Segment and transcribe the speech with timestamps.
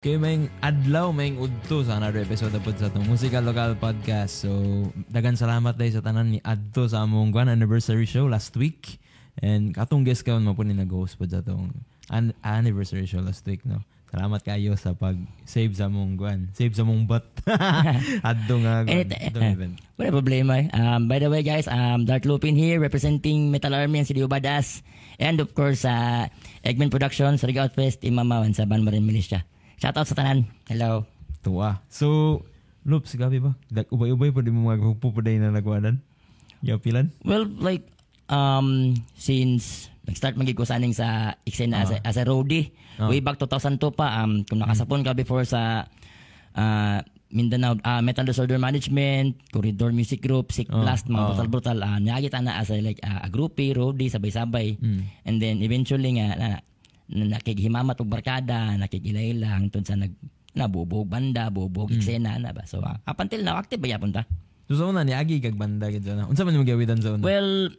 [0.00, 4.48] Kay may adlaw may udto sa another episode po sa itong Musical Local Podcast.
[4.48, 4.48] So,
[5.12, 8.96] dagan salamat dahil sa tanan ni Adto sa among one anniversary show last week.
[9.44, 11.76] And katong guest kaon mo po ni nag-host po sa itong
[12.08, 13.84] an- anniversary show last week, no?
[14.08, 16.48] Salamat kayo sa pag-save sa mong guan.
[16.56, 17.28] Save sa mong butt.
[18.24, 19.04] Adto nga guan.
[19.04, 19.20] Anytime.
[19.36, 19.74] Adtong event.
[20.00, 20.52] Wala problema.
[20.56, 20.66] eh.
[20.72, 24.80] Um, by the way, guys, um, Dark Lupin here, representing Metal Army and Sidio Badass.
[25.20, 26.24] And of course, uh,
[26.64, 29.44] Eggman Productions, Rig Outfest, Imamawan sa Ban Marin Militia.
[29.80, 30.44] Shoutout sa tanan.
[30.68, 31.08] Hello.
[31.40, 31.80] Tuwa.
[31.88, 32.40] So,
[32.84, 33.56] Loops, gabi ba?
[33.72, 36.00] Dag ubay-ubay pa di mo mga pupuday na nagwanan?
[36.60, 37.08] Yapilan?
[37.24, 37.88] Well, like,
[38.28, 43.08] um, since nag-start magig ko saning sa eksena as, a, as a roadie, Ah.
[43.08, 45.88] way back 2002 pa, um, kung nakasapon ka before sa
[46.52, 47.00] uh,
[47.32, 51.26] Mindanao uh, Metal Disorder Management, Corridor Music Group, Sick Ah, Blast, mga ah.
[51.32, 54.76] brutal-brutal, uh, nakakita na as a, like, uh, a groupie, roadie, sabay-sabay.
[54.76, 55.00] Mm.
[55.24, 56.48] And then eventually nga, na,
[57.10, 59.34] na, nakikhimamat og barkada, nakikilay
[59.70, 60.14] tun sa nag
[60.54, 62.66] nabubog banda, bubog eksena na ba.
[62.66, 64.26] So uh, up until now active ba yapon ta?
[64.70, 66.30] So, sa una, ni Agi kag banda gid na.
[66.30, 67.26] Unsa man yung magawidan sa una?
[67.26, 67.74] Well,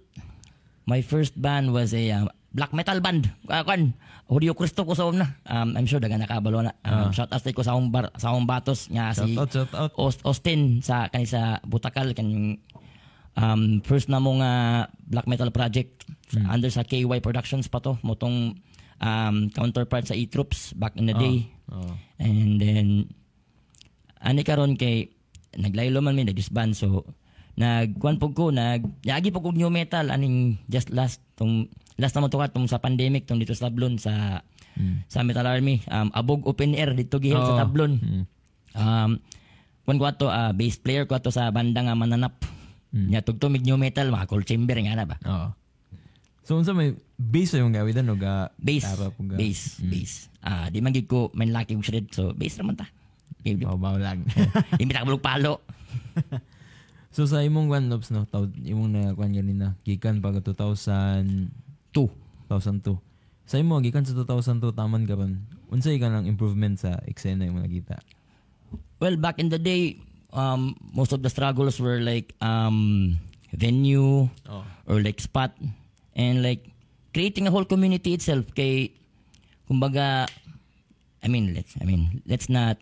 [0.83, 3.31] my first band was a uh, black metal band.
[3.47, 3.95] Uh, kan,
[4.28, 5.39] Julio Cristo ko sa una.
[5.48, 6.75] Um, I'm sure daga nakabalo na.
[6.83, 9.92] Um, Shout out ko sa akong bar, sa akong batos nga si out, shout out.
[9.95, 12.27] Aust- Austin sa kani sa Butakal kan
[13.39, 16.03] um, first na mong uh, black metal project
[16.48, 18.55] under sa KY Productions pa to motong
[19.02, 21.95] um, counterpart sa E-Troops back in the day Oh.
[22.19, 23.08] and then
[24.19, 25.08] ani karon kay
[25.55, 27.08] naglaylo man mi nag-disband so
[27.55, 32.23] nagkuan pug ko nag yagi pug og new metal aning just last tong last na
[32.23, 34.43] mo to ka tong sa pandemic tong dito sa Tablon sa
[35.08, 37.47] sa Metal Army um, abog open air dito gihil Oo.
[37.55, 38.23] sa Tablon Mm.
[38.71, 39.11] Um,
[39.83, 42.39] kung ko ato, ah, bass player ko ato sa banda nga mananap.
[42.95, 43.08] Mm.
[43.11, 45.19] Nya tugtumig new metal, mga cold chamber nga na ba?
[45.27, 45.47] Oo.
[46.47, 48.50] So, unsa may base yung gawidan o ga...
[48.58, 50.14] Bass, tapa po ga- bass, bass.
[50.41, 52.89] Ah, di man gid ko main laki og shred, so bass naman ta.
[53.41, 54.25] Baw-baw lang.
[54.81, 55.61] Hindi ka bulog palo.
[57.16, 58.25] so, sa imong one lobs, no?
[58.25, 59.77] Taw, imong na kwan ganina.
[59.86, 61.49] Gikan pag 2000...
[61.92, 62.08] Two.
[62.48, 62.98] 2002.
[63.45, 65.43] Sa imo, gikan sa 2002, taman ka pan.
[65.67, 67.99] Unsay ka ng improvement sa eksena yung nakita?
[68.99, 69.99] Well, back in the day,
[70.32, 73.20] um, most of the struggles were like um,
[73.52, 74.64] venue Oh.
[74.88, 75.52] or like spot
[76.15, 76.70] and like
[77.11, 78.95] creating a whole community itself kay
[79.67, 80.27] kumbaga
[81.22, 82.80] I mean let's I mean let's not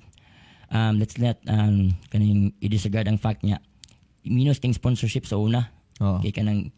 [0.71, 3.59] um, let's not um, kaning i-disregard ang fact niya
[4.23, 5.69] minus ting sponsorship sa una
[5.99, 6.21] Oo.
[6.23, 6.71] kay kanang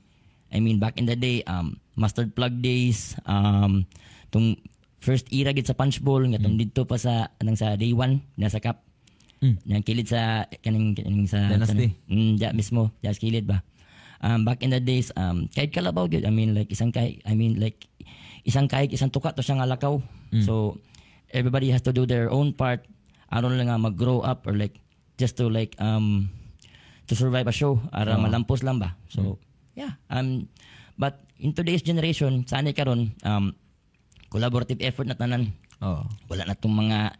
[0.52, 3.88] I mean back in the day um, mustard plug days um,
[4.32, 4.60] tung
[5.02, 8.24] first era gid sa punch bowl nga tung didto pa sa anang sa day one
[8.36, 8.84] nasa cup
[9.42, 9.58] Mm.
[9.66, 11.98] Yang kilid sa kaning kaning sa Dynasty.
[12.06, 13.66] mm, ja mismo, ja kilid ba.
[14.22, 17.34] Um, back in the days, um, kahit kalabaw gyud, I mean like isang kahit, I
[17.34, 17.90] mean like
[18.46, 19.98] isang kahit isang tuka to siyang alakaw.
[20.46, 20.78] So
[21.34, 22.86] everybody has to do their own part
[23.32, 24.76] aron lang nga mag-grow up or like
[25.16, 26.28] just to like um
[27.08, 28.96] to survive a show ara malampos lang ba.
[29.08, 29.40] So
[29.74, 30.52] yeah, um
[31.00, 33.56] but in today's generation, sanay karon um
[34.32, 36.06] collaborative effort na tanan Oo.
[36.32, 37.16] wala na tong mga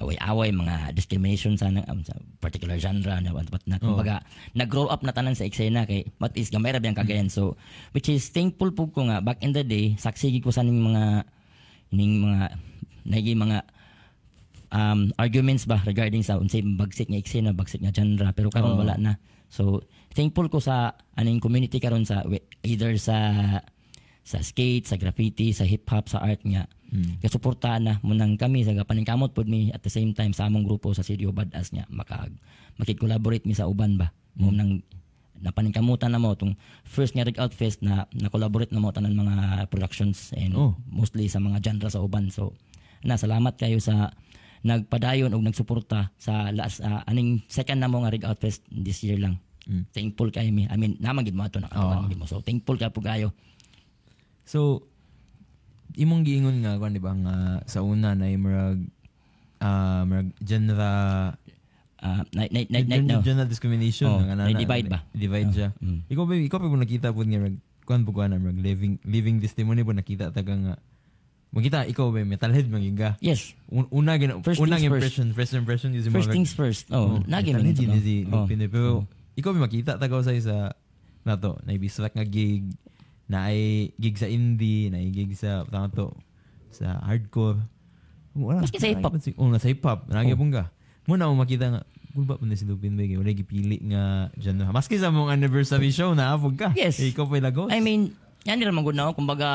[0.00, 3.76] away-away, mga discrimination sa, um, sa particular genre na what, what na.
[3.76, 4.24] Kumbaga,
[4.56, 7.28] nag-grow up na tanan sa eksena kay what is gamay ra biyang kagayan.
[7.28, 7.60] So,
[7.92, 11.28] which is thankful po ko nga back in the day, saksigi ko sa ning mga
[11.92, 12.56] ning mga
[13.04, 13.58] naging mga
[14.72, 18.80] um, arguments ba regarding sa unsay bagsik nga eksena, bagsik nga genre pero karon Oo.
[18.80, 19.20] wala na.
[19.52, 19.84] So,
[20.16, 22.24] thankful ko sa aning community karon sa
[22.64, 23.18] either sa
[24.22, 26.64] sa skate, sa graffiti, sa hip hop, sa art nga.
[26.92, 27.24] Mm.
[27.24, 30.92] Kasuportahan na munang kami sa paningkamot pod mi at the same time sa among grupo
[30.92, 32.36] sa of Badass nga makag
[32.76, 34.12] makikollaborate mi sa uban ba.
[34.36, 34.84] Mo nang
[35.42, 36.54] napaningkamutan na mo tong
[36.84, 40.76] first nga Rig Out Fest na na-collaborate na mo tanan mga productions and Oh.
[40.86, 42.28] mostly sa mga genre sa uban.
[42.28, 42.52] So
[43.02, 44.12] na salamat kayo sa
[44.62, 49.02] nagpadayon og nagsuporta sa last ah, aning second na mo nga Rig Out Fest this
[49.02, 49.42] year lang.
[49.66, 49.84] Mm.
[49.90, 50.70] Thankful kayo mi.
[50.70, 52.14] I mean, naman gid mo ato nakatuwa Oo.
[52.14, 52.26] mo.
[52.30, 53.34] So thankful ka po kayo.
[54.42, 54.90] So,
[55.94, 58.80] imong giingon nga kwan di ba nga sa una na imrag
[59.58, 60.92] ah murag genre
[61.98, 63.22] Ah, night night night night no.
[63.46, 64.10] Discrimination.
[64.10, 65.06] Oh, nga na- divide ba?
[65.14, 65.70] Divide siya.
[65.78, 66.02] Mm.
[66.10, 68.98] Ikaw ba, ikaw pa mo nakita po nga, rag- kuhan po kuhan na, rag, living,
[69.06, 70.74] living testimony po nakita taga nga,
[71.52, 73.14] makita, ikaw ba, metalhead maging ka.
[73.22, 73.54] Yes.
[73.68, 74.98] Un- Una, gina, First unang things first.
[74.98, 76.90] impression, first impression is yung First things first.
[76.90, 78.02] Oh, nagi man metalhead ito, yun no?
[78.02, 78.30] si Oh.
[78.42, 78.58] Lupin.
[78.58, 78.66] eh.
[78.66, 78.90] Pero,
[79.38, 80.74] ikaw ba makita taga sa isa,
[81.22, 82.66] na to, na ibisrak nga gig,
[83.32, 86.12] na ay gig sa indie, na ay gig sa, tama to,
[86.68, 87.64] sa hardcore.
[88.36, 88.60] Wala.
[88.60, 89.12] Maski sa hip-hop.
[89.16, 90.08] Oo, nga sa hip-hop.
[90.08, 90.64] Nagyapon ka.
[91.08, 91.82] Muna mo makita nga,
[92.12, 93.08] Kulba po na si Lupin Bay.
[93.16, 94.60] Wala gipili nga dyan.
[94.60, 94.68] no.
[94.68, 96.68] Maski sa mong anniversary show na apog ka.
[96.76, 97.00] Yes.
[97.00, 97.72] Eh, ikaw pa ilagos.
[97.72, 98.12] I mean,
[98.44, 99.24] yan nila magod na ako.
[99.24, 99.48] Kumbaga,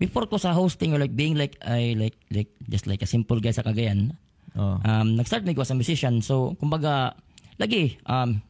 [0.00, 3.44] before ko sa hosting or like being like I like like just like a simple
[3.44, 4.16] guy sa Cagayan,
[4.56, 4.80] Oh.
[4.82, 6.24] um, nag-start me ko as a musician.
[6.24, 7.12] So, kumbaga,
[7.60, 8.40] lagi, um,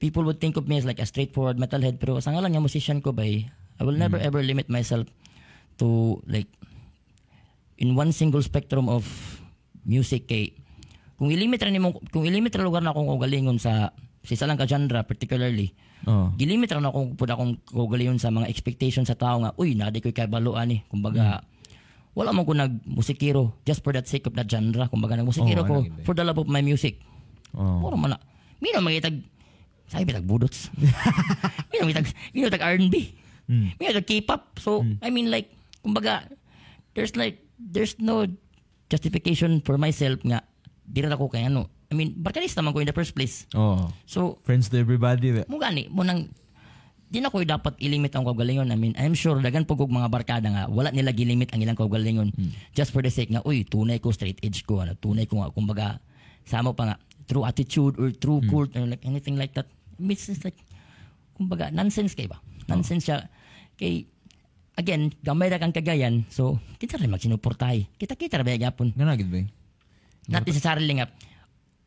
[0.00, 2.00] people would think of me as like a straightforward metalhead.
[2.00, 5.06] Pero sa ngalan nga musician ko ba, I will never ever limit myself
[5.78, 6.48] to like
[7.76, 9.04] in one single spectrum of
[9.84, 10.52] music kay
[11.16, 14.56] kung ilimit ra nimo kung ilimit ra lugar na akong kaugalingon sa sa isa lang
[14.56, 15.72] ka genre particularly
[16.08, 16.32] Oh.
[16.32, 19.92] gilimit ra na akong pud akong kaugalingon sa mga expectations sa tao nga uy na
[19.92, 21.44] di koy kabaluan ni kumbaga
[22.16, 25.60] wala man ko nag musikero just for that sake of that genre kumbaga nag musikero
[25.60, 25.92] Oh, ko eh.
[26.04, 27.00] for the love of my music
[27.52, 27.84] Oh.
[27.84, 28.18] Puro man na.
[28.60, 29.20] Mino magitag
[29.90, 30.70] sabi bitag budots.
[31.74, 32.94] Mino magitag mino tag R&B.
[33.50, 33.74] Mm.
[33.74, 34.62] Mino tag K-pop.
[34.62, 35.50] So I mean like
[35.82, 36.30] kumbaga
[36.94, 38.30] there's like there's no
[38.86, 40.46] justification for myself nga
[40.86, 41.66] dira ako kay ano.
[41.90, 43.50] I mean, barkanista man ko in the first place.
[43.50, 43.90] Oh.
[44.06, 45.34] So Friends to everybody.
[45.50, 46.30] mo gani mo nang
[47.10, 48.70] di na ko dapat ilimit ang kaugalingon.
[48.70, 51.74] I mean, I'm sure dagan po kog mga barkada nga wala nila gilimit ang ilang
[51.74, 52.30] kaugalingon
[52.70, 55.50] just for the sake nga uy tunay ko straight edge ko ano tunay ko nga
[55.50, 55.98] kumbaga
[56.46, 56.96] samo pa nga
[57.26, 59.66] true attitude or true cult or like anything like that.
[60.00, 60.58] Just like
[61.36, 62.40] kumbaga nonsense kay ba?
[62.66, 63.28] Nonsense siya
[63.76, 64.08] kay
[64.80, 67.88] again gamay ra kang kagayan so kita rin magsinuportahay.
[68.00, 69.44] Kita-kita ra ba gyapon Nga na gid ba?
[70.30, 71.10] not necessarily nga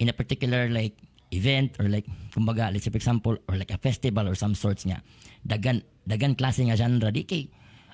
[0.03, 0.99] in a particular like
[1.31, 2.05] event or like
[2.35, 4.99] kumbaga let's say for example or like a festival or some sorts nga
[5.47, 7.47] dagan dagan klase nga genre di kay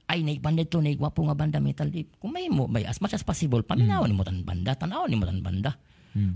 [0.09, 2.97] ay nay banda to nay gwapo nga banda metal di kung may mo may as
[2.99, 5.77] much as possible paminawan mo tan banda tanaw ni mo tan banda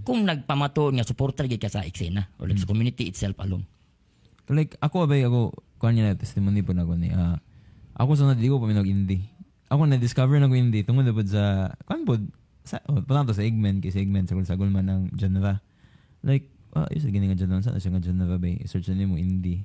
[0.06, 3.66] kung nagpamato nga supporter gyud ka sa eksena or like sa community itself alone
[4.52, 7.40] Like, ako abay, ako, kuha niya na testimony po na ko ni, ah,
[7.96, 9.24] ako sa di ko pa minog indie.
[9.72, 12.20] Ako na-discover na ko indie, tungkol dapat sa, kuhan po,
[12.68, 15.64] sa, oh, to sa Eggman, kasi Eggman, sa sa gulman ng genre.
[16.28, 19.64] Like, ah, isa gini nga na siya nga genre ba, search na mo indie.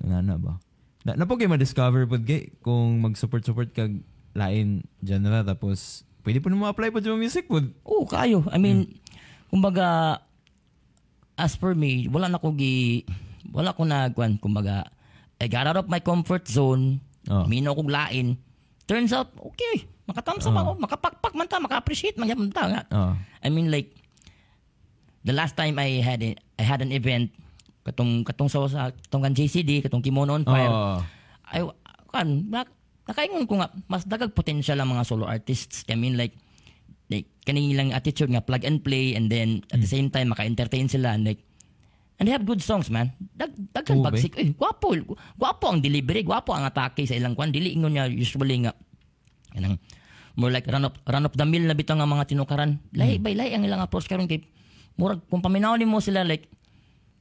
[0.00, 0.56] Yung na ba?
[1.04, 4.00] Na, na po kayo ma-discover po, gay, kung mag-support-support kag
[4.32, 7.60] lain genre, tapos, pwede po na ma-apply po sa music po.
[7.84, 8.48] Oo, kayo.
[8.48, 8.96] I mean,
[9.48, 10.20] kumbaga,
[11.36, 13.04] as for me, wala na ko gi,
[13.52, 14.88] wala ko na, kwan, kumbaga,
[15.36, 17.42] I got out of my comfort zone, Oh.
[17.44, 18.38] mino kong lain.
[18.86, 20.54] Turns out, okay, makatamsa Oh.
[20.54, 22.82] ako, makapakpak man ta, maka-appreciate man ta nga.
[22.94, 23.12] Oh.
[23.42, 23.90] I mean like,
[25.26, 27.34] the last time I had a, I had an event,
[27.82, 30.70] katong katong sa sa katong kan JCD, katong Kimono on Fire.
[30.70, 30.98] Oh.
[31.50, 31.66] I
[32.10, 32.70] kan nak,
[33.06, 35.82] nakaingon ko nga mas dagag potential ang mga solo artists.
[35.90, 36.34] I mean like
[37.06, 41.14] like kanilang attitude nga plug and play and then at the same time maka-entertain sila
[41.14, 41.42] and like
[42.18, 43.12] and they have good songs man.
[43.36, 44.10] Dag daghan ba?
[44.10, 44.34] bagsik.
[44.40, 44.96] Eh, gwapo
[45.36, 47.52] gwapo ang delivery, gwapo ang atake sa ilang kwan.
[47.52, 48.72] Dili ingon niya usually nga
[49.54, 49.78] kanang
[50.36, 52.82] more like run up run up the mill na bitaw nga mga tinukaran.
[52.96, 54.42] Lahi by lahi ang ilang approach karon kay
[54.96, 56.48] murag kung paminawon mo sila like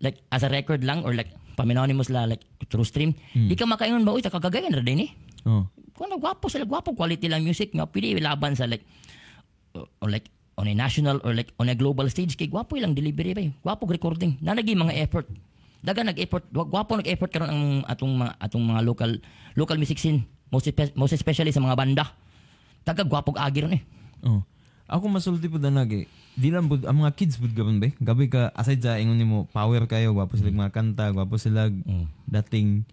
[0.01, 1.29] like as a record lang or like
[1.59, 2.41] paminawon mo sila like
[2.71, 3.13] through stream.
[3.35, 5.11] Di ka makaingon ba uy takagagayan ra din eh
[5.45, 5.69] Oh.
[5.93, 8.83] kung gwapo sila, gwapo quality lang music nga, pwede laban sa like,
[9.75, 13.35] or like, on a national or like on a global stage kay gwapo ilang delivery
[13.35, 13.51] ba eh.
[13.59, 15.27] gwapo recording na nagi mga effort
[15.83, 19.11] daga nag-effort wa- gwapo nag-effort karon ang atong mga atong mga local
[19.59, 22.07] local music scene most most especially sa mga banda
[22.87, 23.83] daga gwapo agi ron eh
[24.25, 24.41] Oh.
[24.85, 26.05] Ako masulti po danag eh.
[26.37, 27.89] Di lang po, ang mga kids po gabon ba?
[28.01, 31.71] Gabi ka, aside sa ingon nimo power kayo, gwapo sila mga kanta, gwapo sila
[32.29, 32.85] dating,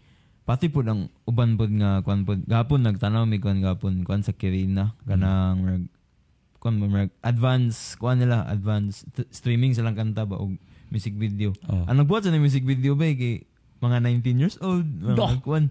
[0.49, 4.33] pati po ang uban po nga, kwan po, gapon nagtanaw mi kwan gapon, kwan sa
[4.33, 6.02] Kirina, kanang, mm.
[6.63, 6.87] Kwan mo,
[7.27, 10.47] advance, kwan nila, advance, t- streaming silang kanta ba, o
[10.95, 11.51] music video.
[11.67, 11.83] Oh.
[11.91, 13.35] Ang nagbuhat sa na music video ba, eh, kay
[13.83, 15.67] mga 19 years old, mga kwan.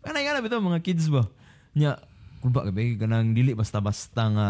[0.00, 1.28] Ano nga bitaw, mga kids ba?
[1.76, 2.00] Nya,
[2.40, 4.48] kulba ka ba, eh, kanang dili basta-basta nga,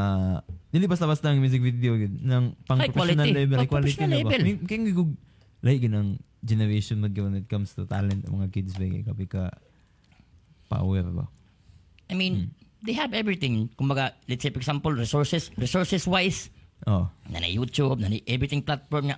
[0.70, 3.34] dili basta-basta ang music video, gid, ng pang High professional quality.
[3.34, 4.30] level, high quality na ba?
[4.30, 4.40] level.
[4.46, 5.12] May- Kaya nga gug,
[5.58, 9.26] like, ginang generation mag when it comes to talent, ang mga kids ba, kay kapi
[9.26, 9.50] ka,
[10.70, 11.26] power ba?
[12.06, 12.54] I mean
[12.84, 16.52] they have everything kumbaga let's say for example resources resources wise
[16.84, 17.08] Oh.
[17.32, 19.16] na na YouTube, na everything platform nga.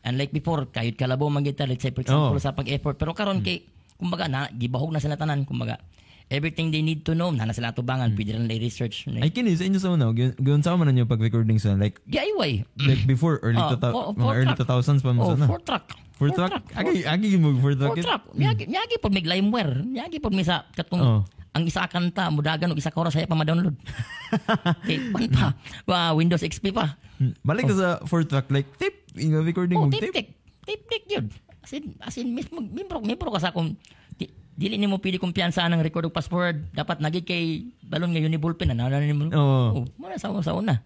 [0.00, 2.40] And like before, kahit kalabaw man kita, let's say for example, Oo.
[2.40, 2.96] sa pag-effort.
[2.96, 3.68] Pero karon kay,
[4.00, 5.44] kumbaga, na, gibahog na sila tanan.
[5.44, 5.76] Kumbaga,
[6.32, 9.04] everything they need to know, na na sila tubangan, pwede rin nila research.
[9.12, 10.08] Ay, kini, sa inyo sa una,
[10.40, 12.64] gawin sa man ninyo pag-recording sa, like, DIY.
[12.80, 14.64] like before, early, Ah, tuta- four- mga early track.
[14.64, 15.46] 2000s pa mo Oh, sa na.
[15.52, 15.84] four track.
[16.20, 16.52] Four track?
[16.76, 17.96] Agi, agi mo four track.
[17.96, 18.04] Four yun?
[18.04, 18.22] track.
[18.36, 19.80] Nyagi, nyagi po may limeware.
[19.80, 21.20] Nyagi po may sa katong Oh.
[21.50, 23.72] ang isa kanta mudagan og isa ka oras saya pa ma-download.
[24.84, 25.48] okay, pan pa.
[25.88, 27.00] Wow, Windows XP pa.
[27.16, 27.32] Hmm.
[27.40, 30.14] Balik ka sa four track, like, tip, yung recording Oh, mo, tip tip.
[30.14, 30.28] tip.
[30.62, 31.26] Tip tip yun.
[31.64, 33.74] As in, as in mismo, membro, membro ka sa akong
[34.14, 36.68] di, dili nimo pili kumpiyansa ng record og password.
[36.70, 39.32] Dapat nagig kay balon nga unibulpen na nana nimo.
[39.32, 39.82] Oo.
[39.82, 40.84] Oh, muna sa sa una.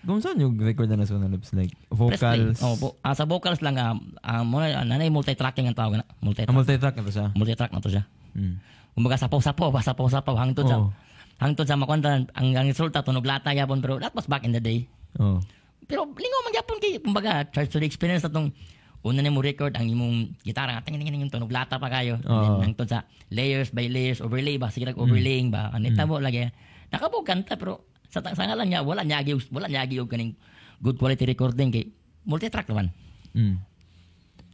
[0.00, 2.40] Kung saan yung record na sa una lips, like, Press play.
[2.40, 2.58] vocals.
[2.64, 3.92] Oh, ah, sa vocals lang ah,
[4.24, 6.04] ah muna nanay multi-tracking ang tawag na.
[6.08, 6.56] Ah, Multi-track.
[6.56, 7.26] multi-track na to siya.
[7.36, 8.04] multi-track na to siya.
[8.32, 8.56] Hmm.
[8.96, 10.90] Kumbaga sapaw-sapaw, sapaw-sapaw hangtod sa Oh.
[11.36, 14.60] hangtod sa makontan ang, ang resulta tunog lata yapon pero that was back in the
[14.60, 14.88] day.
[15.20, 15.40] Oh.
[15.84, 18.52] Pero lingaw man gyapon kay kumbaga charge to the experience atong
[19.00, 22.20] una nimo record ang imong gitara nga tingin yung tunog lata pa kayo.
[22.24, 26.48] And then sa layers by layers overlay ba sige overlaying ba anita mo lagi.
[26.92, 30.34] Nakabog kanta pero sa sa ngalan niya wala niya agi wala niya agi og kaning
[30.82, 31.94] good quality recording kay
[32.26, 32.90] multi-track naman.
[33.32, 33.56] Mm.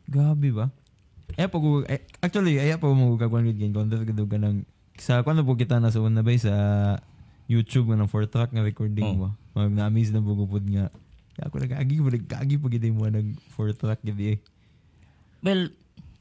[0.06, 0.70] Gabi ba?
[1.34, 4.62] Eh pag eh, actually ay pa mo kagwan gid content gid ka ng
[4.96, 6.54] sa kuno po kita na sa una bay sa
[7.46, 9.28] YouTube nga ng four track nga recording Oh.
[9.28, 9.30] ba.
[9.56, 10.90] Mag na-amaze na bugupod nga.
[11.36, 14.38] Kaya ako nag-agi mo nag-agi pa gid mo nag four track gid eh.
[15.44, 15.70] Well,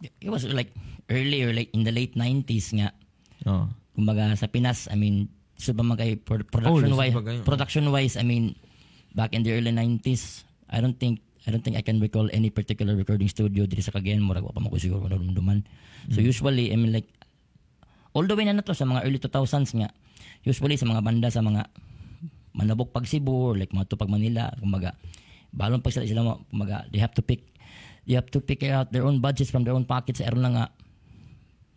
[0.02, 0.70] it was like
[1.10, 2.90] early or like in the late 90s nga.
[3.48, 3.70] Oh.
[3.96, 7.42] Kumbaga sa Pinas, I mean, so ba magkay pro- production Oh, wise, lisod ba kayo?
[7.44, 8.56] production wise, I mean,
[9.12, 12.50] back in the early 90s, I don't think I don't think I can recall any
[12.50, 15.62] particular recording studio diri sa Cagayan murag wa pa mo ko siguro nadumduman.
[16.08, 16.26] So Mm.
[16.26, 17.06] usually, I mean like
[18.12, 19.90] all the way na na to sa mga early 2000s nga.
[20.42, 21.70] Usually sa mga banda sa mga
[22.52, 24.98] manabok pag Cebu or like mga tupag Manila, kumbaga
[25.52, 27.46] balon pag sila sila mo, kumbaga they have to pick
[28.04, 30.66] they have to pick out their own budgets from their own pockets aron na nga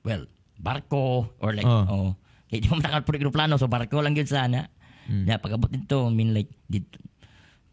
[0.03, 0.25] well,
[0.57, 1.85] barko or like Oh.
[1.85, 2.09] oh,
[2.51, 4.69] kaya di mo makapag plano so barko lang gyud sana.
[5.09, 7.01] Na pagabot dito, I mean like dito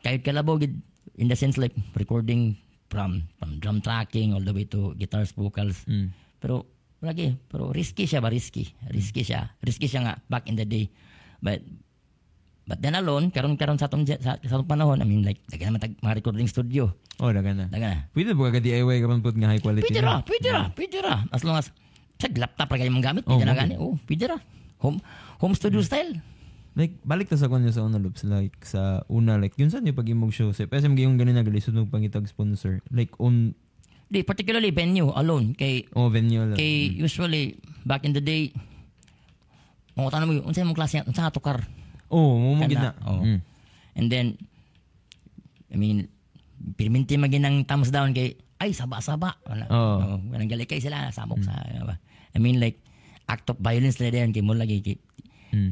[0.05, 0.77] kahit kalabaw gid
[1.17, 2.55] in the sense like recording
[2.93, 5.83] from from drum tracking all the way to guitars, vocals.
[5.89, 6.13] Mm.
[6.37, 6.69] Pero
[7.01, 8.71] lagi, pero risky siya ba risky?
[8.93, 9.51] Risky siya.
[9.65, 10.87] Risky siya nga back in the day.
[11.41, 11.65] But
[12.65, 15.69] But then alone, karon karon sa atong sa, sa atong panahon, I mean like, daga
[15.69, 16.97] naman tag mga recording studio.
[17.21, 17.69] Oh, daga na.
[17.69, 17.99] Daga na.
[18.09, 19.85] Pwede ba ka DIY ka man pud nga high quality?
[19.85, 20.09] Pwede na?
[20.09, 21.15] ra, pwede ra, pwede ra.
[21.29, 21.69] As long as
[22.17, 23.61] sa laptop ra kayo mong gamit, Oh, pwede na okay.
[23.69, 23.75] gani.
[23.77, 24.37] Oh, pwede ra.
[24.85, 25.01] Home
[25.41, 26.21] home studio style.
[26.75, 29.95] Like balik ta sa kunyo sa una loops like sa una like yun sa niyo
[29.95, 33.55] pag imong show sa SM gyung ganin na gali sunog pangitag sponsor like on
[34.05, 36.53] Di particularly venue alone kay oh venue lang.
[36.53, 38.53] kay usually back in the day
[39.97, 41.65] mo tanong mo unsa imong klase unsa nga tukar
[42.05, 42.91] Oh, mo mo Kana, gid na.
[43.01, 43.25] oh.
[43.25, 43.39] Mm.
[43.97, 44.27] and then
[45.71, 46.05] I mean
[46.77, 49.95] pirminti maginang thumbs down kay ay saba-saba wala Oo.
[50.05, 50.17] oh.
[50.29, 51.95] walang gali kay sila samok sa ano ba
[52.29, 52.77] I mean like
[53.25, 54.97] act of violence na din kay mo lagi kay
[55.55, 55.71] Mm.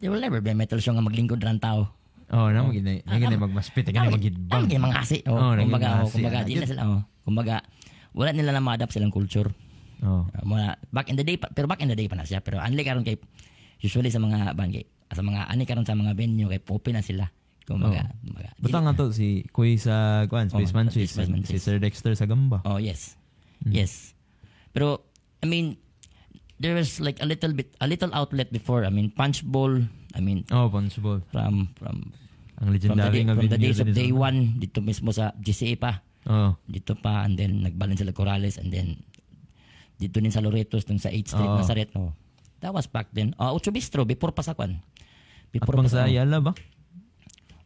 [0.00, 1.86] there will never be a metal show nga maglingkod ran tao
[2.32, 2.96] Oh, na mo na.
[3.04, 4.64] Na gid magmaspit ka na magidbang.
[4.64, 5.20] Ang mga asi.
[5.28, 7.60] Oh, Oh, kumbaga, oh, kumbaga, Ah, di na sila, oh, kumbaga,
[8.16, 9.52] wala nila na ma-adapt silang culture.
[10.00, 10.24] Oh.
[10.40, 12.40] Uh, back in the day, pero back in the day pa na siya.
[12.40, 13.20] Pero unlike karon kay,
[13.78, 17.28] usually sa mga, bangge, sa mga, ani karon sa mga venue, kay open na sila.
[17.68, 18.48] Kumbaga, kumbaga.
[18.56, 21.52] Butang nga to si Kuy sa kuan Space Oh, Manchis, Space Manchis.
[21.52, 22.64] si Sir Dexter sa Gamba.
[22.64, 23.12] Oh, yes.
[23.62, 24.16] Yes.
[24.72, 25.04] Pero,
[25.38, 25.76] I mean,
[26.62, 28.86] there was like a little bit, a little outlet before.
[28.86, 29.82] I mean, Punch Bowl,
[30.14, 31.26] I mean, Oh, Punchball.
[31.34, 32.14] from, from,
[32.62, 35.74] Ang from the, legendary day, from the days of day one, dito mismo sa GCA
[35.74, 35.92] pa.
[36.22, 36.54] Oh.
[36.70, 38.94] dito pa and then nagbalance sila Corrales and then
[39.98, 41.58] dito din sa Loretos dun sa 8th Street Oo.
[41.58, 42.14] Nazaret no.
[42.62, 43.34] That was back then.
[43.42, 44.78] Uh, Ocho Bistro before pa sa kwan.
[44.78, 46.54] At Before pa sa Ayala ba?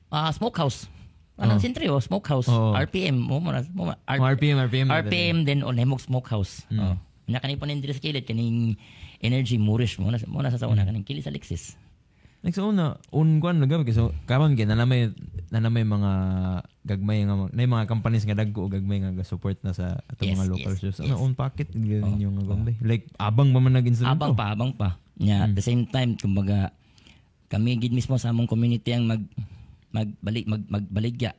[0.09, 0.88] Ah, Smokehouse.
[1.37, 1.65] Anong Oo.
[1.69, 2.49] sentry oh, Smokehouse.
[2.49, 2.73] Oo.
[2.73, 4.88] RPM Oh, RPM, RPM.
[4.88, 6.65] na RPM then on Hemok Smokehouse.
[6.73, 6.81] Mm.
[6.81, 6.97] Oh.
[7.26, 8.78] Nya kaning panin diri sa kilid kaning
[9.18, 10.62] Energy Moorish mo na mo na sa Mm.
[10.62, 11.75] sauna kaning kili sa Alexis.
[12.45, 15.11] Like sa una, un kwan lagaw kasi so, karon gyud na may
[15.50, 16.11] na may mga
[16.87, 20.38] gagmay nga na mga companies nga dagko o gagmay nga support na sa ato Yes,
[20.38, 20.99] mga local yes, shows.
[21.02, 21.11] yes.
[21.11, 22.78] Ano pocket gyud Oh, yung nga gambay.
[22.78, 24.95] Like abang ba man nag-instrument Abang pa, abang pa.
[25.18, 25.45] Nya Mm.
[25.45, 26.71] at the same time kumbaga
[27.50, 29.23] kami gid mismo sa among community ang mag
[29.90, 31.35] magbalik mag, magbaligya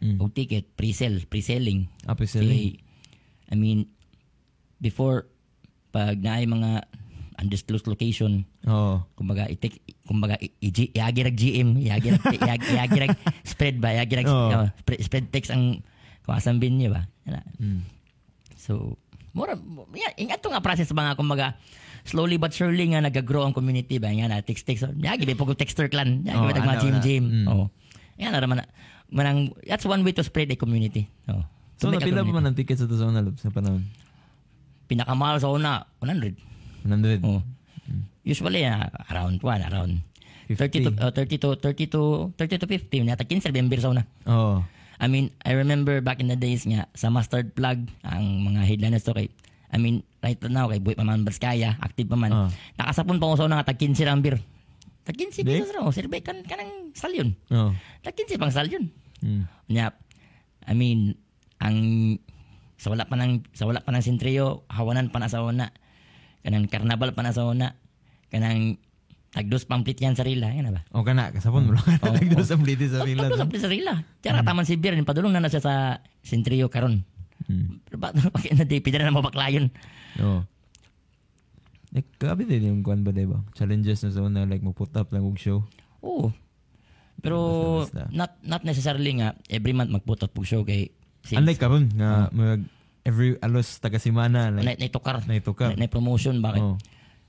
[0.00, 0.16] Mm.
[0.16, 1.84] o ticket pre-sell, pre-selling.
[2.04, 2.48] Api selling.
[2.48, 2.80] Kay,
[3.48, 3.88] I mean
[4.80, 5.28] before
[5.90, 6.84] pag naay mga
[7.36, 9.00] undisclosed location Oh.
[9.14, 13.10] kumbaga itik kumbaga i- i- iagirag GM iagirag iag- iagirag
[13.42, 14.48] spread ba iagirag Oo.
[14.58, 15.80] oh, spread, spread text ang
[16.20, 17.40] kuasan bin niya ba na.
[17.56, 17.80] Mm.
[18.54, 19.00] So,
[19.32, 19.56] mura,
[19.90, 21.56] yeah, ingat nga process mga kumbaga,
[22.02, 25.56] slowly but surely nga nag-grow ang community ba nga na text text ya gibi pag
[25.56, 27.46] texter clan ya Oh, gibi mga gym Mm.
[27.48, 27.66] oh
[28.16, 28.60] yan na man
[29.08, 31.40] manang that's one way to spread a community oh
[31.80, 33.88] So a napila pa man ang ticket sa una loob sa panahon.
[34.90, 36.34] Pinakamahal sa una 100
[36.90, 37.22] 100.
[37.22, 37.40] oh
[38.26, 40.02] usually ah, around one around
[40.50, 40.98] 30 to 50.
[40.98, 42.02] uh, 30 to 30 to
[42.34, 44.58] 30 to 50 nata 15 member sa una Oh.
[45.00, 49.00] I mean, I remember back in the days nga, sa mustard plug, ang mga headliners
[49.08, 49.32] to kay,
[49.72, 52.36] I mean, right now, kay Buhay Paman Barskaya, active pa man.
[52.36, 52.50] Ah.
[52.76, 54.36] Nakasapon pa ko sa una nga, tag 15 ang beer.
[55.08, 55.56] Tag 15 Di?
[55.56, 57.32] pesos raw, sirbe kan, kanang salyon.
[57.48, 57.72] Oh.
[58.04, 58.92] Tag 15 pang salyon.
[59.24, 59.48] Mm.
[59.72, 59.88] Nya,
[60.68, 61.16] I mean,
[61.64, 61.76] ang,
[62.80, 65.68] sa wala pa ng, sa wala pa ng sentryo, hawanan pa na sa una.
[66.40, 67.76] Kanang karnabal pa na sa una.
[68.32, 68.80] Kanang,
[69.36, 70.80] tagdos pamplit yan sa rila, yan ba?
[70.96, 74.00] O kana kasapon mo lang Oh, nagdo sa bliti sa Tagdos pamplit sa rila.
[74.24, 75.74] Tiyara, taman si beer, padulong na na siya sa
[76.24, 77.04] sentryo karon.
[77.52, 77.84] Mm.
[77.84, 79.68] Pero ba't pag na day, pwede na mabaklayon.
[80.24, 80.40] Oh.
[81.92, 83.44] Like, grabe din yung kwan ba, diba?
[83.52, 85.68] Challenges na sa una, like, mag-put up lang og show.
[86.00, 86.32] Oo.
[87.20, 87.36] Pero
[87.84, 88.16] Basta, basta.
[88.16, 90.88] not not necessarily nga every month magput up po show kay
[91.24, 92.62] since Unlike karon nga, mag,
[93.04, 95.72] every alos taga-simana, na, like, naitukar, naitukar.
[95.76, 96.62] na, na promotion bakit?
[96.62, 96.76] Oh.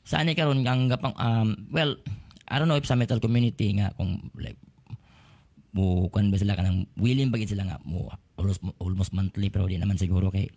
[0.01, 1.93] Saan ni karon ang gapang um well
[2.49, 4.57] I don't know if sa metal community nga kung like
[5.71, 9.79] mo kan ba sila kanang willing bagit sila nga mo almost almost monthly pero di
[9.79, 10.51] naman siguro kay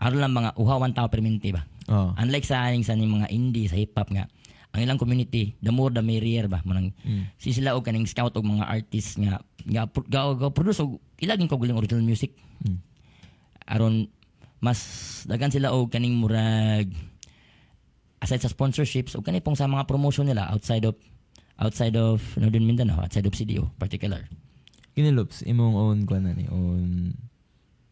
[0.00, 1.62] aron lang mga uhawan tao per minute ba.
[1.90, 2.16] Oh.
[2.16, 4.24] Unlike sa aning sa ning mga indie sa hip hop nga
[4.74, 6.90] ang ilang community the more the merrier ba manang
[7.38, 11.46] si sila og kaning scout og mga artists nga nga ga, ga produce og ilaging
[11.46, 12.80] ko guling original music Mm.
[13.68, 13.94] aron
[14.62, 14.80] mas
[15.28, 16.88] dagan sila og kaning murag
[18.18, 20.96] aside sa sponsorships o kani pong sa mga promotion nila outside of
[21.60, 24.24] outside of Northern Mindanao outside of CDO particular
[24.94, 27.18] Kini Loops, imong own kwan ni, own,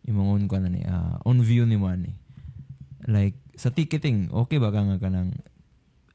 [0.06, 2.14] imong own kwan ni, ah, own view ni mo ani.
[3.10, 5.34] Like, sa ticketing, okay ba ka nga ka ng,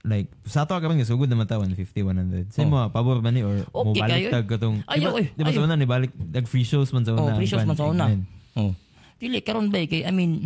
[0.08, 2.50] like, sa ato ka bang sugod naman ta, 150, 100.
[2.50, 3.92] Sa mo, pabor ba ni, or mo Oh.
[3.92, 4.30] Okay balik kayo.
[4.32, 7.22] tag katong, diba, eh, diba sa una, ni balik, nag free shows man sa oh
[7.22, 7.36] una.
[7.36, 8.06] pre shows kwan, man sa una
[8.56, 8.72] oh
[9.18, 10.46] dili karon ba kay I mean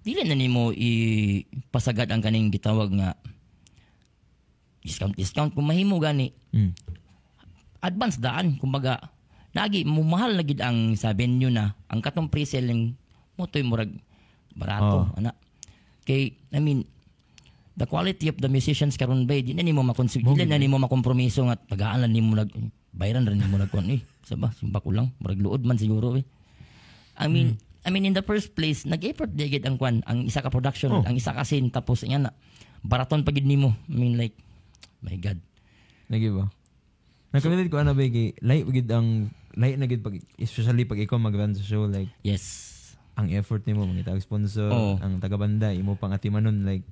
[0.00, 3.16] dili na nimo ipasagad ang kaning gitawag nga
[4.80, 6.72] discount discount kung mahimo gani Mm.
[7.80, 8.98] advance daan kumbaga
[9.52, 12.92] lagi mo mahal na gid ang sa venue na ang katong pre-selling
[13.36, 13.92] mo to'y murag
[14.52, 15.16] barato Oh.
[15.16, 15.32] ana
[16.02, 16.84] kay I mean
[17.78, 21.46] the quality of the musicians karon ba di na nimo makonsig dili na nimo makompromiso
[21.46, 22.50] nga tagaan lang nimo nag
[22.90, 24.02] bayaran rin nimo nagkuan eh.
[24.26, 26.26] Saba simba ko lang murag luod man siguro eh.
[27.16, 30.42] I mean I mean in the first place nag-effort di gid ang kwan ang isa
[30.42, 31.06] ka production Oh.
[31.06, 32.34] ang isa ka scene tapos yan na
[32.82, 33.72] baraton pa gid nimo.
[33.86, 34.34] I mean like
[35.00, 35.38] my god.
[36.10, 36.50] Lagi ba?
[37.30, 41.16] Nakamilit ko ano ba kay light gid ang light na gid pag especially pag ikaw
[41.16, 42.68] mag-run sa show like yes.
[43.14, 44.92] ang effort nimo mangita og sponsor Oo.
[44.98, 46.86] ang taga-banda imo pang atimanon like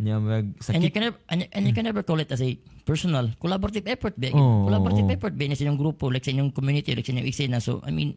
[0.00, 2.40] nya mag And you sakit can never and, and you can never call it as
[2.40, 2.56] a
[2.88, 4.32] personal collaborative effort ba?
[4.32, 5.14] Oo, collaborative oo.
[5.14, 7.58] effort ba sa inyong grupo, like sa inyong community, like sa inyong eksena.
[7.60, 8.16] So, I mean,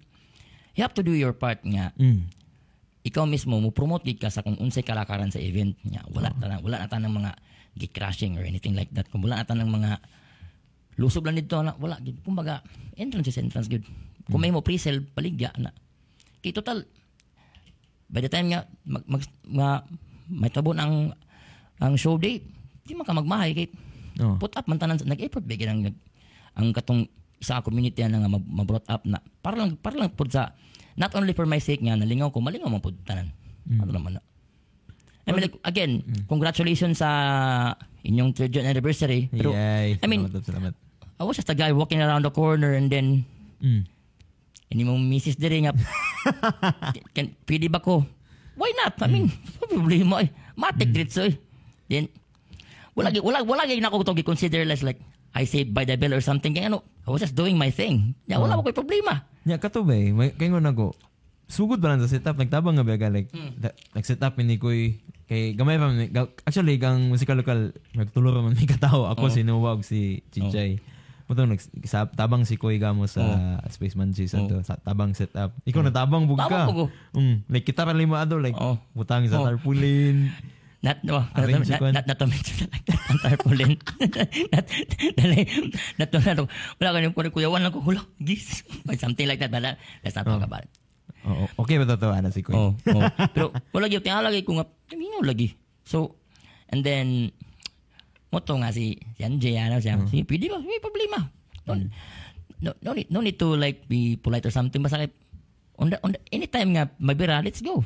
[0.74, 1.92] you have to do your part nga.
[2.00, 2.32] mm.
[3.06, 6.02] Ikaw mismo mo promote gid ka sa kung unsay kalakaran sa event nga.
[6.10, 7.32] Wala ta wala na tanang mga
[7.78, 9.06] git crashing or anything like that.
[9.14, 10.02] Kung wala na tanang mga
[10.98, 12.18] lusob lang dito na wala gid.
[12.26, 12.66] Kumbaga,
[12.98, 13.86] entrance is entrance good.
[14.26, 15.70] Kung may mo pre-sale paligya na.
[16.42, 16.82] Kay total
[18.10, 19.70] by the time nga mag, mag, nga
[20.30, 21.14] may tabon ang
[21.80, 22.46] ang show date,
[22.86, 23.68] di man ka magmahay kay
[24.22, 24.38] oh.
[24.40, 25.82] put up man tanan nag-effort bigyan ang
[26.56, 27.10] ang katong
[27.42, 30.56] ka community na nga ma- ma-brought up na para lang para lang pud sa
[30.96, 33.30] not only for my sake nga nalingaw ko malingaw man pud tanan
[33.68, 34.24] ano naman na
[35.26, 37.10] I mean, like, again, congratulations sa
[38.06, 39.26] inyong third year anniversary.
[39.34, 39.98] Pero, Yay.
[39.98, 40.74] I mean, salamat, salamat.
[41.18, 43.26] I was just a guy walking around the corner and then,
[43.58, 43.90] Mm.
[44.70, 45.74] hindi mong misis diri nga,
[47.18, 48.06] can, pwede ba ko?
[48.54, 49.02] Why not?
[49.02, 49.34] I mean,
[49.74, 50.30] problema eh.
[50.54, 51.34] Matik dito eh.
[51.86, 52.10] Then,
[52.94, 55.00] wala, wala, wala gay na ako ito consider less like,
[55.36, 56.56] I saved by the bell or something.
[56.56, 58.16] Kaya ano, I was just doing my thing.
[58.24, 58.64] Ya, wala Oh.
[58.64, 59.28] ko problema.
[59.44, 60.96] Nya kato ba eh, may kayo na ko.
[61.46, 64.98] Sugod ba lang sa setup nagtabang nga ba ka like da- nag-set up ni koy
[65.30, 66.10] kay gamay pa man-
[66.42, 69.30] actually gang musical local nagtulor man mi katawo ako Oo.
[69.30, 70.00] si ug si
[70.32, 70.82] Chichay.
[71.26, 73.22] Mutong nag sa tabang si Koy gamo sa
[73.68, 74.46] Space Manchis Oo.
[74.46, 75.54] ato sa tabang setup.
[75.62, 76.70] Ikaw na tabang bug ka.
[76.70, 76.90] Tabang.
[77.14, 78.78] Mm, like kita pa lima ato like Oo.
[78.94, 79.46] butang sa Oo.
[79.46, 80.30] tarpaulin.
[80.86, 82.78] Not, no, not, not, not, not to mention na
[83.10, 83.74] ang tarpaulin.
[84.54, 84.66] not,
[85.18, 85.40] dali,
[85.98, 86.46] not to, not to,
[86.78, 88.62] wala ka yung kuyawan lang ko, hula, gis.
[89.02, 90.70] Something like that, but that- let's not talk about it.
[91.26, 91.50] Oo.
[91.66, 92.54] Okay ba to ana si Koy?
[92.54, 93.02] Oh, oh.
[93.34, 95.58] Pero wala gyud tinga lagi ko nga minaw lagi.
[95.82, 96.22] So
[96.70, 97.34] and then
[98.30, 99.98] mo to nga si si Anjay ano siya.
[100.06, 100.62] Si pwede ba?
[100.62, 101.26] May problema.
[101.66, 101.74] No,
[102.62, 105.10] no, no, need, no need to like be polite or something basta kay
[105.82, 107.82] on the, on the, anytime nga mabira, let's go.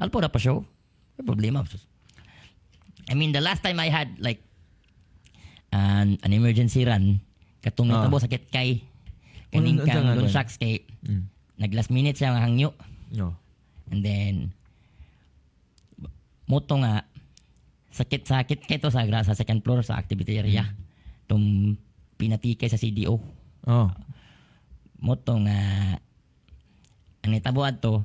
[0.00, 0.64] Alpo na pa show.
[1.20, 1.68] May problema.
[3.08, 4.44] I mean, the last time I had like
[5.72, 7.20] an, an emergency run,
[7.64, 8.84] katong natabo sakit kay
[9.48, 11.24] kaning kang gun shocks kay Mm.
[11.62, 12.74] nag last minute siya nga hangyo.
[13.14, 13.32] No.
[13.88, 14.52] And then,
[16.44, 17.06] moto nga,
[17.88, 20.66] sakit-sakit kay to sa, gra- sa second floor sa activity area.
[21.30, 21.72] Tum
[22.18, 23.16] pinatikay sa CDO.
[23.64, 23.88] Oh.
[24.98, 25.58] Moto nga,
[27.24, 28.02] ang nitabuan to,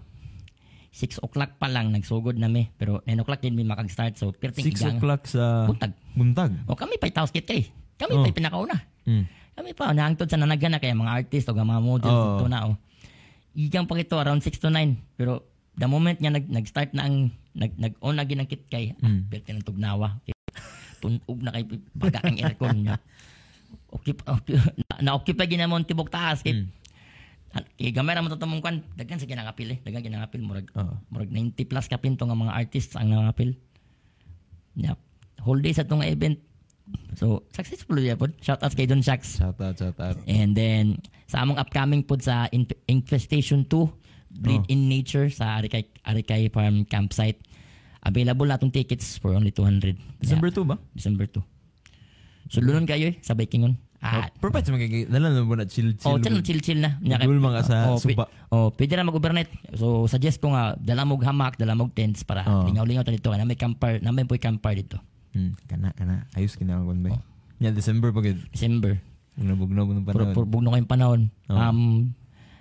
[0.93, 2.69] 6 o'clock pa lang nagsugod na mi.
[2.71, 4.13] Pero 9 o'clock din mi makag-start.
[4.13, 4.95] So, perting 6 igang.
[4.95, 5.91] o'clock sa Buntag.
[6.13, 6.51] buntag.
[6.63, 7.65] O kami pa itaos kit eh.
[7.95, 8.21] Kami Oh.
[8.21, 8.77] pa pinakauna.
[9.03, 9.25] Mm.
[9.53, 12.59] Kami pa, nahangtod sa nanagana kaya mga artist o mga models ito na.
[12.67, 12.75] Oh.
[13.53, 14.93] Igang pa ito, around 6 to 9.
[15.13, 19.21] Pero the moment niya nag, nag-start na ang, nag, nag-on na ginangkit kay, ah, Mm.
[19.27, 20.21] perti ng tugnawa.
[20.23, 20.33] Kay,
[20.99, 22.97] tunog na kay baga ang aircon niya.
[23.93, 26.41] Okay, okay, na, na-okay pa ginamon tibok taas.
[26.41, 26.65] Kay, Mm.
[27.53, 29.79] Kay gamay ra mo tatamong kwan, daghan sa ginangapil eh.
[29.85, 30.41] Daghan ginangapil.
[30.41, 30.93] Murag, Oo.
[31.13, 33.53] murag 90 plus kapinto nga mga artists ang nangapil.
[34.73, 34.97] Yep.
[35.43, 36.39] whole day sa itong event.
[37.15, 38.27] So, successful yun po.
[38.39, 39.39] Shout out kay Don Shacks.
[39.39, 40.17] Shout out, shout out.
[40.25, 43.91] And then, sa among upcoming po sa In- Infestation 2,
[44.33, 44.73] Breed Oh.
[44.73, 47.37] in Nature sa Arikay, Arikay Farm Campsite.
[48.03, 49.95] Available na tickets for only 200.
[50.19, 50.75] December 2 ba?
[50.91, 51.39] December 2.
[52.51, 53.79] So, lunon kayo eh, sa Bikingon.
[54.03, 56.11] Ah, Oh, perfect sa mga dala na mo na chill chill.
[56.11, 56.99] Oh, chill, chill, chill na.
[56.99, 58.27] Nya kay- Gul mga sa oh, suba.
[58.51, 59.47] oh, pwede na mag-overnight.
[59.79, 62.67] So, suggest ko nga, dala mog hamak, dala mog tents para Oh.
[62.67, 63.31] lingaw-lingaw ta dito.
[63.31, 64.99] Na may camper, na may po'y camper dito.
[65.31, 66.27] Hmm, kana kana.
[66.35, 67.09] Ayos kinahanglan ba?
[67.15, 67.21] Oh.
[67.57, 68.19] Yeah, December pa.
[68.51, 68.99] December.
[69.33, 70.35] Nabugnaw ng panahon.
[70.35, 71.21] puro bugno ko yung panahon.
[71.47, 71.55] Oh.
[71.55, 72.11] Um,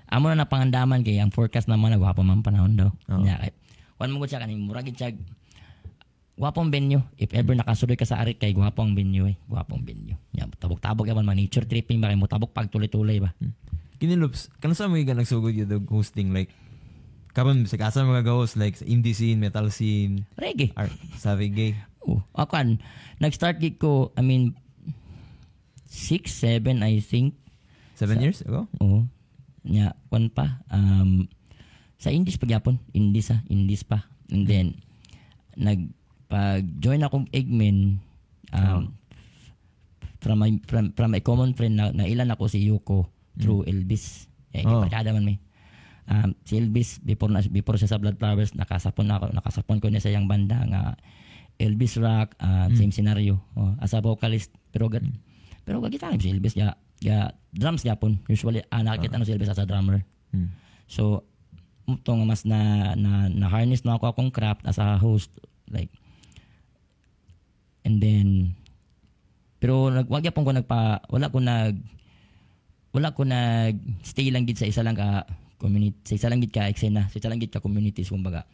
[0.09, 2.89] amo na napangandaman kay ang forecast naman na gwapo man panahon daw.
[3.11, 3.19] Oh.
[3.19, 3.53] Nya kay
[3.99, 5.11] wan mo ko siya kaning murag siya
[6.33, 7.03] gwapong venue.
[7.15, 9.37] If ever nakasuloy ka sa arit kay gwapong venue eh.
[9.47, 10.17] Gwapong venue.
[10.33, 13.31] Nya tabok-tabok yaman man nature tripping ba kay mo tabok pag tuloy-tuloy ba.
[13.97, 16.51] Kinilops, kana sa mga nagsugod yung dog hosting like
[17.33, 20.75] karon sa kasa mga host like sa indie scene, metal scene, Reggae.
[20.75, 21.73] art, sa reggae.
[22.03, 22.71] Oh, ako an,
[23.23, 24.59] nag-start gig ko, I mean,
[25.87, 27.37] 6, 7, I think.
[27.95, 28.67] Seven Sa- years ago?
[28.81, 29.07] Oo.
[29.63, 30.65] Nya, kwan pa.
[30.67, 31.29] Um,
[31.95, 32.83] sa Indies pa gyapon.
[32.91, 33.39] Indies ha.
[33.47, 34.03] Indies pa.
[34.27, 34.67] And then,
[35.55, 35.93] nag,
[36.33, 38.01] pag join akong Eggman,
[38.57, 38.97] um,
[40.25, 43.05] from, my, from, from my common friend na, na ilan ako si Yuko
[43.37, 44.25] through Elvis.
[44.57, 44.81] Eh, Oh.
[44.81, 45.37] barkada man may.
[46.09, 49.93] Um, si Elvis, before, na, before siya sa Blood Flowers, nakasapon na ako, nakasapon ko
[49.93, 50.97] niya sa iyang banda nga
[51.61, 53.39] Elvis Rock, uh, same scenario.
[53.55, 55.05] Oh, as a vocalist, pero gat,
[55.69, 58.19] pero gagitalim si Elvis, ya, ya, drums yapon.
[58.27, 60.01] Usually, ah, nakakita no si Elvis as a drummer.
[60.33, 60.49] Hmm.
[60.89, 61.29] So,
[61.87, 65.31] ito nga mas na, na, na harness na ako akong craft as a host.
[65.71, 65.93] Like,
[67.83, 68.57] and then,
[69.63, 71.75] pero nag, wag yapon ko nagpa, wala ko nag,
[72.93, 76.53] wala ko nag stay lang gid sa isa lang ka community, sa isa lang gid
[76.53, 78.45] ka eksena, sa isa lang gid ka communities kumbaga.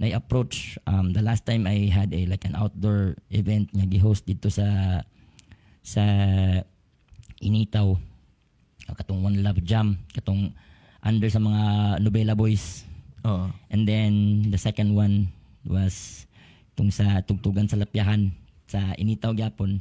[0.00, 4.26] Na approach um the last time I had a like an outdoor event nga gi-host
[4.26, 4.66] dito sa
[5.86, 6.02] sa
[7.38, 7.94] Initaw
[8.90, 10.50] katong One Love Jam katong
[10.98, 11.62] under sa mga
[12.02, 12.82] Nobela Boys
[13.24, 13.48] Oo.
[13.72, 15.32] And then the second one
[15.64, 16.28] was
[16.76, 18.28] tung sa tugtugan sa Lapyahan
[18.74, 19.78] sa Initaw gyapon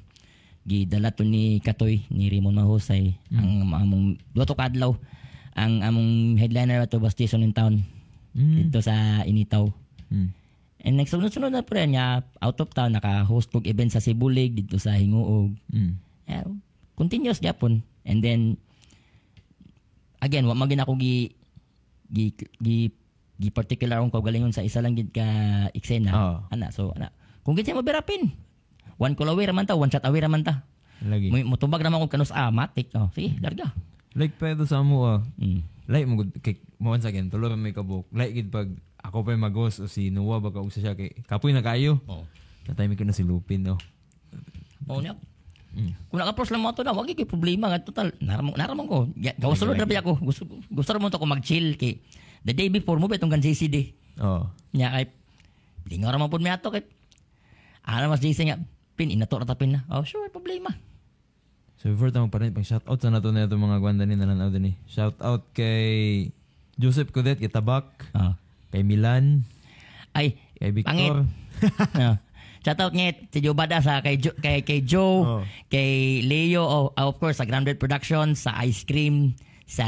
[0.63, 4.93] gidala to ni Katoy ni Raymond Mahusay ang among duha to kadlaw
[5.53, 7.81] ang among headliner ato was Jason in town
[8.33, 8.69] Mm.
[8.69, 9.69] dito sa Initaw
[10.09, 10.33] Hmm.
[10.81, 14.77] and next sunod-sunod na pre niya out of town naka-host kog event sa Sibulig dito
[14.77, 16.01] sa Hinguog Hmm.
[16.25, 16.41] yeah,
[16.97, 18.57] continuous gyapon and then
[20.17, 21.29] again wa magin ako gi
[22.09, 22.25] gi
[22.57, 22.77] gi,
[23.37, 25.25] gi particular akong kaugalingon sa isa lang gid ka
[25.73, 26.35] eksena Oo.
[26.49, 28.31] ana so ana kung gid siya mabirapin
[28.97, 30.63] one call away raman ta one shot away raman ta
[31.03, 31.27] Lagi.
[31.27, 33.75] Mo mutubag naman ko kanus ah matik oh sige larga
[34.15, 35.19] Like ito sa amo ah.
[35.35, 35.61] mm.
[35.89, 38.07] Like mo kay mo once again tulo ra may kabuk.
[38.13, 38.71] Like gid pag
[39.03, 41.99] ako pa mag-host o si Noah baka usa siya kay kapoy na kayo.
[42.07, 42.23] oh
[42.63, 43.75] Natay ko na si Lupin no.
[44.87, 45.15] oh nya
[45.73, 45.89] Mm.
[46.05, 49.09] kung naka-approach lang mo to na wag gyud problema nga total naramon naramon ko
[49.41, 51.97] gawas sulod ba ako gusto gusto mo to ko mag-chill kay
[52.45, 53.89] the day before mo betong kan JCD
[54.21, 54.45] Oo.
[54.69, 55.09] nya kay
[55.89, 56.85] lingaw ra man pud mi ato kay
[57.89, 58.61] ana mas JC nga
[58.93, 60.71] pin inato ra tapin na oh sure problema
[61.83, 64.47] So before tayo pa rin, pang shoutout sa nato na ito mga gwanda ni nananaw
[64.47, 64.75] din eh.
[64.87, 66.31] Shoutout kay
[66.79, 68.39] Joseph Codet, kay Tabak, oh
[68.71, 69.43] kay Milan,
[70.15, 70.71] ay kay.
[70.71, 71.27] Victor.
[71.99, 72.15] no.
[72.63, 75.43] Shout out ngit si Joe Badas ha, kay, jo, kay, kay Joe, Oh.
[75.67, 79.35] kay Leo, oh, of course, sa Grounded Productions, sa Ice Cream,
[79.67, 79.83] sa,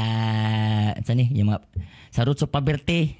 [1.00, 1.64] sa ni, yung mga,
[2.12, 3.16] sa Roots of Paberte,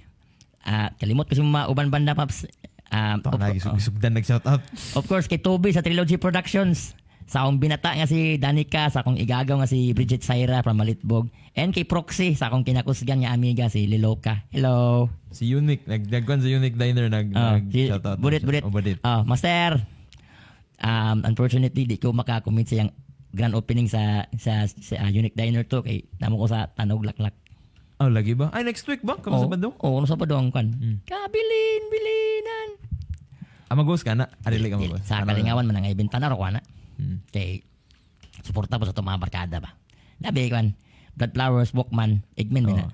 [0.60, 2.44] ah kalimot ko si mga uban banda, Paps.
[2.86, 4.62] Um, Ito of, lagi oh, sugdan nag-shoutout.
[4.94, 6.94] of course, kay Toby sa Trilogy Productions,
[7.26, 11.26] sa akong binata nga si Danica, sa akong igagaw nga si Bridget Saira from Malitbog,
[11.52, 14.46] and kay Proxy, sa akong kinakusgan nga amiga si Liloka.
[14.48, 15.10] Hello.
[15.28, 18.18] Si Unique, nagdagwan sa Unique Diner, nag, Ah, si- nag-shoutout.
[18.22, 18.62] Budit, budit.
[18.62, 18.96] Oh, budit.
[19.02, 19.82] Ah, master.
[20.76, 22.92] Um, unfortunately, di ko makakommit sa yung
[23.32, 27.34] grand opening sa sa, sa ah, Unique Diner to kay namo ko sa Tanog Laklak.
[27.96, 28.52] Oh, lagi ba?
[28.52, 29.16] Ay, next week ba?
[29.16, 29.74] Kamu sa Badong?
[29.80, 30.68] Oo, ano sa Badong kan.
[30.68, 31.00] Hmm.
[31.08, 32.68] Kabilin, bilinan.
[33.72, 34.28] Ah, mag-host ka na?
[34.44, 35.00] Adili ka mo ba?
[35.00, 36.60] Sa kalingawan man ang ibenta na ro na.
[37.00, 37.24] Hmm.
[37.32, 37.64] Kay
[38.44, 39.72] suporta po sa itong mga barkada ba.
[40.20, 40.76] Labi kan.
[41.16, 42.68] Blood Flowers, Walkman, Oo.
[42.68, 42.76] oh.
[42.76, 42.92] na.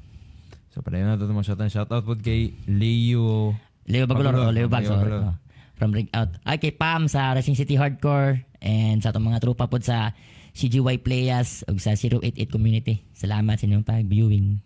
[0.73, 1.69] So, padayon na ito mga shoutout.
[1.69, 3.53] Shoutout po kay Leo.
[3.85, 4.49] Leo Bagolor, Bagolor.
[4.49, 5.11] oh, Leo oh, Bagolor.
[5.29, 5.37] oh.
[5.77, 6.39] From Ring Out.
[6.47, 10.15] Ay, kay Pam sa Racing City Hardcore and sa itong mga trupa po sa
[10.55, 13.03] CGY Playas ug sa 088 Community.
[13.13, 14.63] Salamat sa inyong pag-viewing.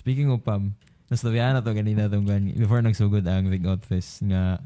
[0.00, 0.72] Speaking of Pam,
[1.12, 4.56] nastabihan na to ganina itong gan before nagsugod ang Big Out Fest nga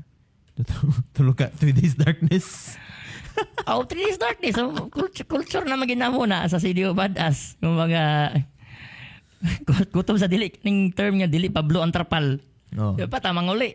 [1.18, 2.78] tulog ka, three days darkness.
[3.66, 4.54] oh, three days darkness.
[4.54, 7.58] So, culture, culture na maginamo na sa CDO Badass.
[7.58, 8.02] Yung mga
[9.94, 12.38] kutob sa dili ning term nga dili Pablo Antrapal.
[12.78, 12.94] Oh.
[12.94, 13.74] Di pa tamang uli.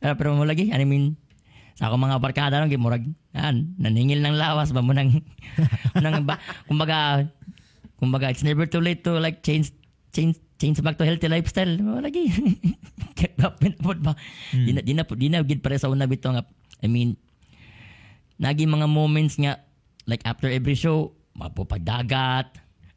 [0.00, 1.20] Ah, pero mo lagi, I mean,
[1.78, 5.14] Sa akong mga barkada nung gimurag, yan, naningil ng lawas ba mo nang,
[5.94, 6.34] nang ba,
[6.66, 7.22] kumbaga,
[8.02, 9.70] kumbaga, it's never too late to like change,
[10.12, 11.72] change, change back to healthy lifestyle.
[11.80, 12.28] Mo lagi.
[13.18, 14.14] Kapit ba?
[14.52, 16.42] Di na, di na, di na, gid pare sa una nga,
[16.82, 17.18] I mean,
[18.38, 19.58] nagi mga moments nga,
[20.06, 22.54] like after every show, mapupagdagat,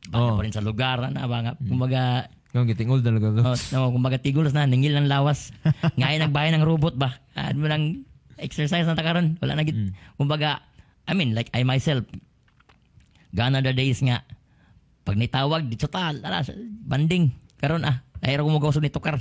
[0.10, 0.38] baka Oh.
[0.38, 3.42] pa rin sa lugar, na ba nga, kumbaga, Kung getting old talaga to.
[3.48, 5.56] Oh, no, kumbaga tigulos na, ningil ng lawas.
[6.00, 7.16] Ngayon nagbahay ng robot ba?
[7.32, 8.04] Ano mo lang
[8.36, 9.40] exercise na takaron.
[9.40, 9.96] Wala na gid.
[10.20, 10.60] Kumbaga,
[11.08, 12.04] I mean, like I myself,
[13.56, 14.28] are the days nga,
[15.12, 16.40] pag nitawag, dito ta, ala,
[16.88, 17.36] banding.
[17.60, 19.20] Karon ah, ayro ko mo ni tukar.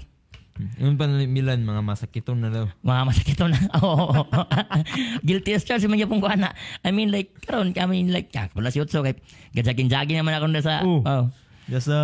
[0.79, 2.65] Yung pa Milan, mga masakiton na daw.
[2.85, 3.59] Mga masakit to na.
[3.83, 4.29] Oo.
[5.25, 6.53] Guilty as charged man pong kuana.
[6.85, 9.17] I mean like karon I mean like ah, wala si Utso kay
[9.57, 11.01] gajagin-jagin naman ako na sa Oh.
[11.01, 11.25] oh.
[11.71, 11.97] Diya sa,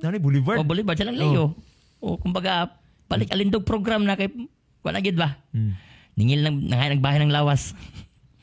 [0.00, 0.62] ano Boulevard?
[0.62, 1.58] O Bolivar siya lang layo.
[2.00, 2.78] O kumbaga
[3.10, 4.32] balik alindog program na kay
[4.80, 5.36] wala gid ba?
[5.52, 5.76] Hmm.
[6.16, 7.76] Ningil nang nangay nagbahay ng lawas.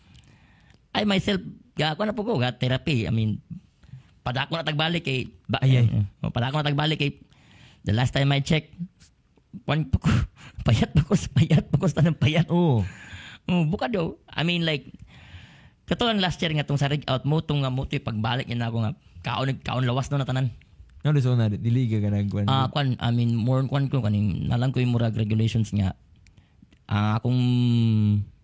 [0.97, 1.41] I myself
[1.73, 3.07] ga ako na po ko therapy.
[3.07, 3.41] I mean
[4.21, 5.87] padako na tagbalik kay ba, Ay, ay.
[6.21, 7.11] uh, padako na tagbalik kay
[7.85, 8.73] the last time I checked
[9.65, 10.09] pan pa ko
[10.65, 12.47] payat pa ko payat pa ko sa tanang payat.
[12.49, 12.85] Oo.
[13.49, 14.15] Oh, buka daw.
[14.29, 14.87] I mean like
[15.89, 18.63] katulad last year nga tong sa rig out mo tong nga mo to'y pagbalik niya
[18.63, 18.91] na ako nga
[19.25, 20.53] kaon kaon lawas no na tanan.
[21.01, 22.45] Ano so na, dili ka nagkuhan.
[22.45, 25.97] Ah, kwan, I mean, more kwan ko kaning nalang ko yung murag regulations nga.
[26.85, 27.41] Ang akong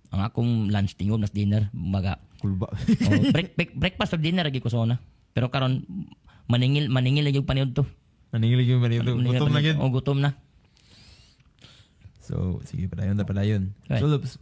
[0.10, 2.18] ang akong lunch tingog nas dinner, baga.
[2.42, 2.74] Kulba.
[2.74, 4.98] Oh, break, break, breakfast or dinner lagi ko sona.
[5.38, 5.86] Pero karon
[6.50, 7.86] maningil maningil lagi yung paniud to.
[8.34, 9.06] Nangilig yung manito.
[9.06, 9.78] Maningil Gutom na yun.
[9.78, 10.32] Oh, gutom na.
[12.20, 13.72] So, sige, padayon na padayon.
[13.88, 14.02] Right.
[14.02, 14.36] So, Loops,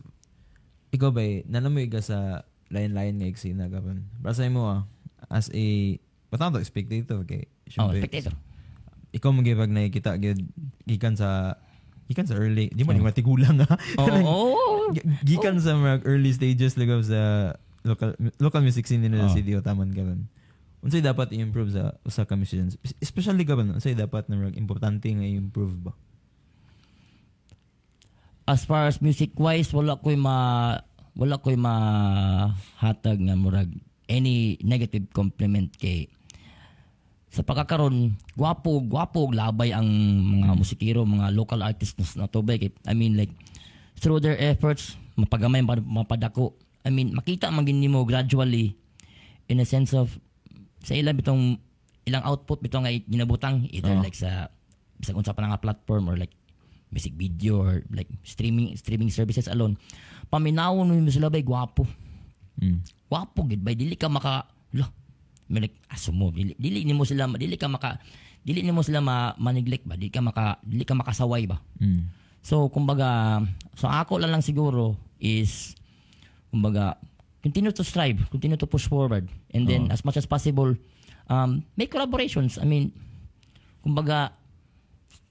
[0.89, 4.08] ikaw ba, eh, nanamoy ka sa lain-lain nga eksena kapon.
[4.17, 4.81] Para sa mo ah,
[5.29, 5.95] as a,
[6.31, 8.34] patang to, spectator kay, Oh, syempre, spectator.
[9.10, 10.38] ikaw magibag nakikita gid
[10.84, 11.58] gikan sa
[12.05, 13.73] gikan sa early di mo ni matigulang ha.
[13.97, 19.25] Oh, Gi- gikan sa mga early stages lagaw sa local local music scene nila Oh.
[19.25, 20.29] sa CDO taman karon
[20.86, 25.89] unsay dapat i-improve sa usa ka musicians especially karon unsay dapat na importante nga i-improve
[25.89, 25.93] ba?
[28.45, 30.78] As far as music wise wala ko'y ma
[31.17, 31.74] wala ko'y ma
[32.78, 33.74] hatag nga murag
[34.06, 36.06] any negative compliment kay
[37.34, 39.89] sa pagkakaroon gwapo gwapo labay ang
[40.45, 42.62] mga musikero mga local artists na to ba?
[42.62, 43.34] Kay I mean like
[43.98, 46.54] through their efforts mapagamay mapad- mapadako.
[46.86, 48.78] I mean makita man gid nimo gradually
[49.50, 50.21] in a sense of
[50.86, 51.58] sa ilang bitong
[52.06, 54.06] ilang output bitong nga ginabutang either Oo.
[54.06, 54.54] like sa
[55.02, 56.32] bisag unsa pa nga platform or like
[56.93, 59.74] music video or like streaming streaming services alone
[60.30, 61.84] paminawon mo sila bay gwapo
[62.62, 63.10] mm.
[63.10, 64.45] wapo gid bay dili ka maka
[64.78, 64.86] lo
[65.50, 67.98] may like aso mo dili, dili nimo sila dili ka maka
[68.45, 72.08] dili nimo sila ma, ma-neglect ba dili ka maka dili ka makasaway ba Mm.
[72.45, 73.41] so kumbaga
[73.76, 75.74] so ako lang lang siguro is
[76.54, 76.95] kumbaga
[77.45, 80.73] continue to strive continue to push forward and then as much as possible
[81.29, 82.58] um make collaborations.
[82.58, 82.89] I mean
[83.86, 84.34] kumbaga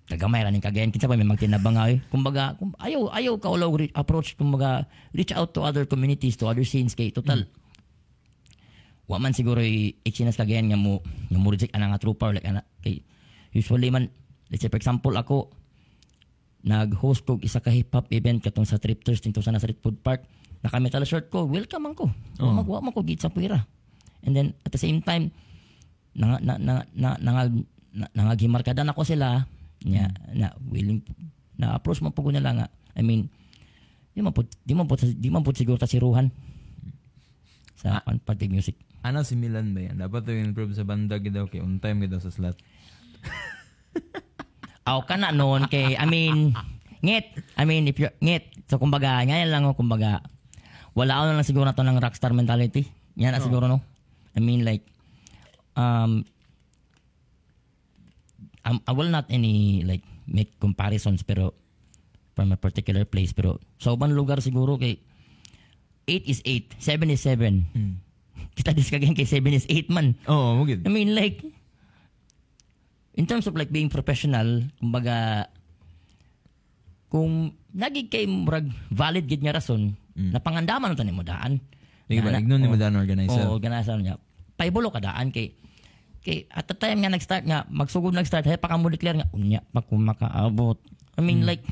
[0.06, 3.74] kagamay ra ning kagayan kinsa pa may magtinabang ay kumbaga kum, ayaw ayaw ka ulaw
[3.74, 7.50] re- approach kumbaga reach out to other communities to other scenes kay total.
[9.10, 9.58] Wa man siguro
[10.06, 13.02] ichinas kagayan nga mo nga mo reject ana nga trooper like ana kay
[13.50, 14.06] usually man
[14.54, 15.50] let's say for example ako
[16.64, 20.00] nag-host ko isa ka hip hop event katong sa Tripters dito sa nasa street food
[20.00, 20.24] park
[20.64, 22.08] naka-metal shirt ko welcome man ko
[22.40, 22.50] Oh.
[22.50, 23.62] magwa man ko git sa puwira
[24.24, 25.28] and then at the same time
[26.16, 27.52] na na na na nangag
[27.94, 29.44] na, nangaghimarkada na ko sila
[29.84, 31.04] nya na willing
[31.60, 33.28] na approach man ko nila nga I mean
[34.16, 36.32] di man po di man po di man po siguro ta siruhan
[37.78, 38.16] sa ah.
[38.24, 38.74] pati music
[39.04, 40.00] Ano si Milan ba yan?
[40.00, 42.56] Dapat to improve sa banda gid daw kay on time gid sa slot.
[44.88, 46.56] Aw ka na noon kay I mean
[47.04, 50.24] ngit I mean if you ngit so kumbaga ngayon lang kumbaga
[50.94, 52.86] wala ako na lang siguro na to ng rockstar mentality.
[53.18, 53.82] Yan na siguro no?
[54.34, 54.82] I mean like
[55.74, 56.26] um
[58.64, 61.52] I'm, I will not any like make comparisons pero
[62.34, 64.98] from a particular place pero sa ubang lugar siguro kay
[66.08, 67.94] 8 is 8 7 is 7 Mm.
[68.58, 70.14] kita diskagayan kay 7 is 8 man.
[70.30, 70.86] Oo, mo gid.
[70.86, 71.42] I mean, like,
[73.18, 75.50] in terms of like being professional, kumbaga,
[77.10, 81.58] kung nagig kay murag valid gid nga rason, na pangandaman na mo daan.
[82.06, 83.44] Sige ba, ignon ni oh, mo daan organizer.
[83.48, 84.14] Oo, organizer niya.
[84.54, 85.56] Paibulo ka daan kay
[86.24, 89.28] kay at the time nga nag-start nga magsugod nag-start hay pa ka mo declare nga
[89.34, 90.78] unya pa kung makaabot.
[91.18, 91.64] I mean like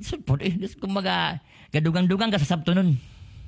[0.00, 0.52] support eh.
[0.56, 1.38] This, kumbaga,
[1.70, 2.96] gadugang-dugang ka sa sabto nun.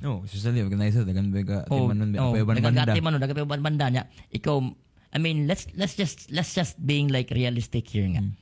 [0.03, 2.83] No, especially organizer dagan ba ka Oh, timanon ba oh, ban banda.
[2.85, 4.05] nagagati man, nagagati man banda niya.
[4.35, 4.57] Ikaw,
[5.15, 8.23] I mean, let's let's just let's just being like realistic here nga.
[8.23, 8.35] Hmm.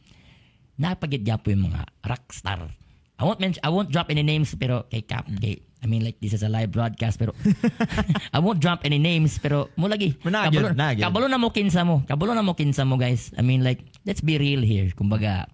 [0.81, 2.80] Napagid po yung mga rockstar
[3.21, 5.37] I won't mention, I won't drop any names pero kay Cap, Mm.
[5.37, 7.37] kay, I mean like this is a live broadcast pero
[8.35, 10.17] I won't drop any names pero mo lagi.
[10.57, 10.73] Kabalo,
[11.05, 12.01] kabalo na mo kinsa mo.
[12.09, 13.29] Kabalo na mo kinsa mo guys.
[13.37, 14.89] I mean like let's be real here.
[14.97, 15.53] Kumbaga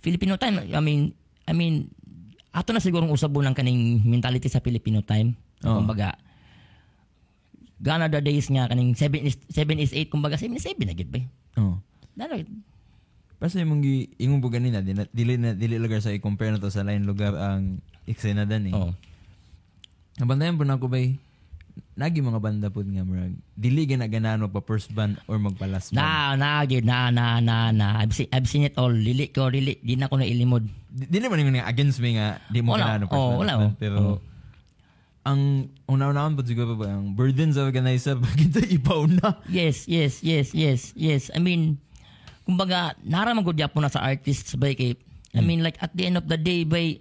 [0.00, 1.12] Filipino time, I mean
[1.44, 1.92] I mean
[2.56, 5.36] ato na siguro usabo ng kaning mentality sa Filipino time.
[5.68, 5.84] Oo.
[5.84, 6.16] Kumbaga
[7.76, 10.96] gana the days nga kaning 7 is 7 is 8 kumbaga 7 is 7 na
[10.96, 11.20] gid ba.
[11.60, 11.76] Oh.
[12.16, 12.40] Dalo
[13.36, 16.58] Basta yung mga ingon po ganina, di na- dili na dili lugar sa i-compare na
[16.58, 18.72] to sa lain lugar ang eksena dan eh.
[18.72, 18.96] Oh.
[20.16, 21.20] Nabantayan po na ako bay,
[21.92, 26.00] nagi mga banda po nga murag, dili ganaganano pa first band or magpalas band.
[26.00, 28.00] Na, na, gid, na, na, na, na.
[28.00, 28.88] I've seen, I've seen it all.
[28.88, 29.76] Lili ko, lili.
[29.78, 30.64] Di na ko na ilimod.
[30.88, 32.96] Di- Dili man yung nga against me nga, di mo Wala.
[32.96, 33.40] ganano first Oo, band.
[33.42, 33.64] wala, band.
[33.66, 33.72] oh.
[33.76, 34.16] Pero, Oo.
[35.22, 35.40] ang
[35.84, 39.36] una-unahan po siguro ba, ang burden sa organizer, bakit ipaw na?
[39.44, 41.28] Yes, yes, yes, yes, yes.
[41.36, 41.76] I mean,
[42.46, 44.94] kumbaga, naramang ko po na sa artist sabay kay,
[45.36, 46.96] I mean, like, at the end of the day, bay,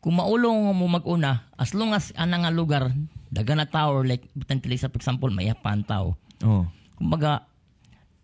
[0.00, 2.88] kung maulong mo mag-una, as long as anang nga lugar,
[3.28, 6.16] daga na tao, or like, potentially sa for example, may yapan tao.
[6.40, 6.64] Oh.
[6.96, 7.44] Kumbaga,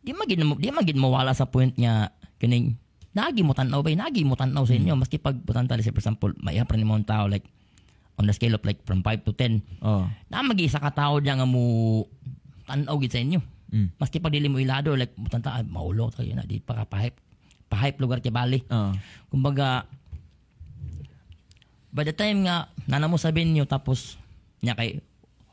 [0.08, 2.08] di magid mo di magid mawala sa point nga
[2.40, 2.80] kining
[3.12, 6.32] nagi mo tanaw bay nagi mo tanaw sa inyo maski pag potentially say for example
[6.40, 7.44] may apran mo tao like
[8.16, 10.08] on the scale of like from 5 to 10 Oh.
[10.32, 11.62] na mag-isa ka tao diyan nga mo
[12.64, 14.00] tanaw gid sa inyo Mm.
[14.00, 17.20] maski pag dili mo ilado like mutanta ay maulo tayo na di pa ka pahip
[17.68, 18.96] pahip lugar kay bali Oh.
[19.28, 19.84] kumbaga
[21.92, 24.16] by the time nga nana mo sabihin nyo tapos
[24.64, 25.00] nya kay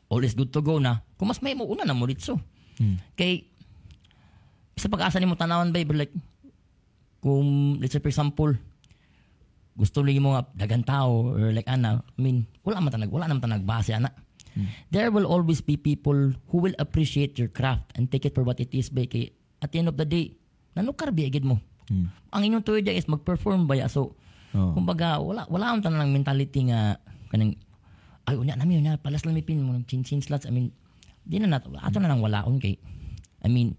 [0.08, 2.40] all is good to go na kung mas may mo una na mo ditso
[2.76, 2.96] Mm.
[3.16, 3.48] kay
[4.76, 6.12] sa pag-asa ni mo tanawan ba like
[7.24, 8.52] kung let's say for example
[9.72, 13.28] gusto lagi mo nga dagan tao or like ana I mean wala man tanag wala
[13.28, 14.12] naman tanag base ana
[14.88, 18.56] there will always be people who will appreciate your craft and take it for what
[18.58, 20.36] it is ba kay at the end of the day
[20.76, 21.60] nanukar biagid mo.
[21.86, 22.10] Mm.
[22.34, 24.16] ang inyong dyan is mag-perform ba so
[24.56, 24.72] Oh.
[24.72, 26.96] kumbaga wala wala ang tanang mentality nga
[27.28, 27.52] kanang
[28.24, 30.48] ay unya nami unya palas lang pin mo chin chin slots.
[30.48, 30.72] I mean
[31.28, 32.80] di na nato ato na nang walaon kay
[33.44, 33.76] I mean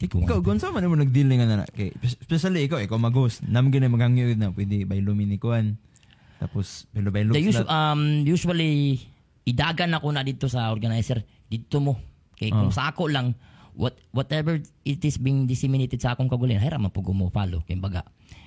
[0.00, 3.92] Ikaw, kung saan man mo nag-deal nga na, kay, especially ikaw, ikaw mag-host, naman ganun
[3.92, 5.76] maghangyo na, pwede by luminikuan,
[6.40, 8.96] tapos, pero by looks usu- um, usually,
[9.44, 11.20] idagan ako na dito sa organizer.
[11.46, 12.00] Dito mo.
[12.32, 12.74] Kay kung Oh.
[12.74, 13.36] sa ako lang,
[13.76, 17.60] what, whatever it is being disseminated sa akong kagulin, hayra man po follow.
[17.60, 18.02] Kaya baga,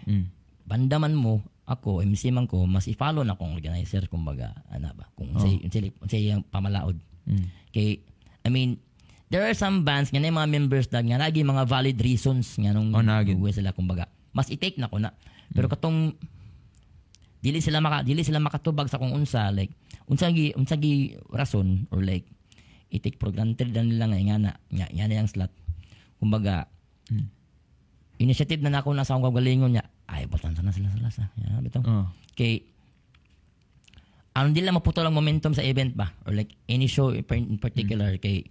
[0.10, 0.26] Mm.
[0.66, 5.32] bandaman mo, ako, MC man ko, mas i-follow na akong organizer, kumbaga, ano ba, kung
[5.32, 5.40] Oh.
[5.40, 6.98] say, say, say, yung pamalaod.
[7.24, 7.46] Mm.
[7.72, 8.02] Kay,
[8.44, 8.82] I mean,
[9.30, 12.74] there are some bands nga na mga members na nga lagi mga valid reasons nga
[12.74, 13.40] nung Oh, nagin.
[13.54, 14.10] sila kumbaga.
[14.34, 15.14] Mas i-take na ko na.
[15.54, 16.18] Pero katong
[17.44, 19.76] dili sila maka dili sila makatubag sa kung unsa like
[20.08, 22.24] unsa gi unsa gi rason or like
[22.94, 25.52] i-take for granted na nila nga nga na nga, nga na yung slot.
[26.22, 26.72] Kumbaga
[28.22, 29.84] initiative na nako na sa akong kagalingon niya.
[30.08, 31.28] Ay, botan sana sila sila sa.
[31.36, 31.84] Ya, bitaw.
[31.84, 32.08] Oh.
[32.38, 32.64] Kay
[34.34, 38.18] ano di lang maputol ang momentum sa event ba or like any show in particular
[38.18, 38.50] kay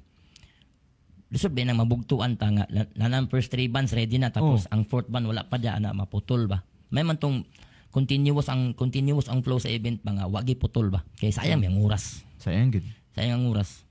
[1.32, 4.84] Lusod ba nang mabugtuan ta nga la- lanang first three bands ready na tapos ang
[4.84, 6.60] fourth band wala pa diyan na maputol ba.
[6.92, 7.48] May man tong
[7.92, 11.04] continuous ang continuous ang flow sa event nga wagi putol ba.
[11.14, 12.24] Kay sayang yung oras.
[12.40, 12.86] Sayang, good.
[13.12, 13.84] Sayang ang oras.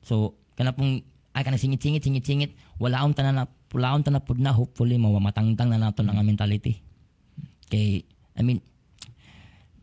[0.00, 1.02] So kana pong
[1.34, 4.52] ay kana singit singit singit singit wala akong tanan na wala akong tanan pud na
[4.52, 6.78] hopefully mawamatangtang na nato ng mentality.
[7.66, 8.62] Kay I mean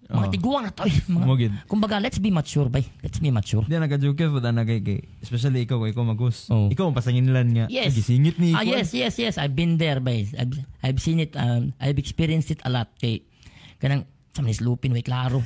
[0.09, 0.33] mga Oo.
[0.33, 0.89] tiguang na to.
[0.89, 0.97] eh.
[1.05, 1.53] Mga, Mo gid.
[1.69, 2.81] kumbaga, let's be mature, bay.
[3.05, 3.61] Let's be mature.
[3.69, 6.49] Di naka-joke po na kay, kay, especially ikaw, ikaw mag-host.
[6.49, 6.65] Oh.
[6.65, 7.93] Ikaw ang pasangin nilan nga, Yes.
[7.93, 9.37] gisingit ni Ah, yes, yes, yes.
[9.37, 10.25] I've been there, bay.
[10.33, 10.49] I've,
[10.81, 11.37] I've seen it.
[11.37, 12.89] Um, I've experienced it a lot.
[12.97, 13.21] Kay,
[13.79, 15.41] kanang, sa manis lupin, way klaro.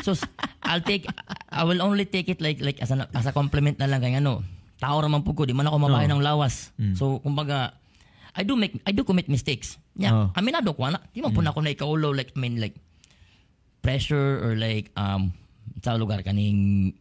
[0.00, 0.16] so,
[0.64, 1.04] I'll take,
[1.52, 4.16] I will only take it like, like as a, as a compliment na lang kay
[4.16, 4.40] ano.
[4.80, 6.72] Tao naman po ko, di man ako mabahay ng lawas.
[6.96, 7.76] So, kumbaga,
[8.32, 9.76] I do make, I do commit mistakes.
[9.92, 10.26] Yeah, Oh.
[10.32, 11.02] aminado ko, na.
[11.12, 12.78] Di man po na ako na ikaulo, like, I mean, like,
[13.82, 15.32] pressure or like, um,
[15.84, 16.92] sa lugar kaning,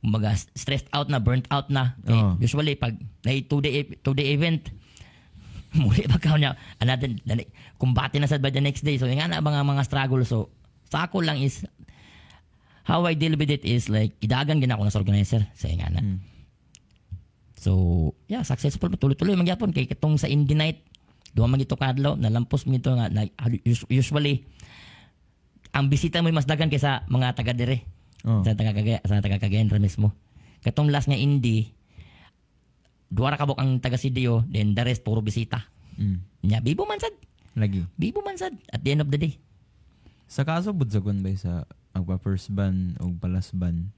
[0.00, 1.92] kumbaga, stressed out na, burnt out na.
[2.04, 2.16] Okay?
[2.16, 2.36] Oo.
[2.40, 4.72] Usually, pag na two-day, two-day event,
[5.76, 7.12] muli ba ka niya, another,
[7.82, 8.94] dali, kumbate na sad by the next day.
[8.94, 10.22] So, yung nga na mga mga struggle.
[10.22, 10.54] So,
[10.86, 11.66] sa ako lang is,
[12.86, 15.42] how I deal with it is like, idagan gina ako na sa organizer.
[15.58, 16.02] So, yung nga na.
[16.02, 16.18] Mm.
[17.58, 17.70] So,
[18.26, 18.98] yeah, successful pa.
[18.98, 19.74] Tuloy-tuloy magyapon.
[19.74, 20.82] Kay katong sa indie night,
[21.34, 23.26] duwa magito kadlaw, nalampos mo ito nga, na,
[23.66, 24.46] us- usually,
[25.74, 27.86] ang bisita mo mas dagan kaysa mga taga dire
[28.22, 28.38] Oh.
[28.46, 30.14] sa taga Cagayan, sa taga Cagayan mismo.
[30.62, 31.74] Katong last nga indie,
[33.10, 35.66] duwa ra kabok ang taga CDO, then the rest puro bisita.
[35.98, 36.22] Mm.
[36.46, 37.14] Nya bibo man sad.
[37.52, 37.84] Lagi.
[38.00, 39.36] Bibo man sad at the end of the day.
[40.28, 43.92] Sa kaso, budsagon ba sa magpa-first ban o palas ban?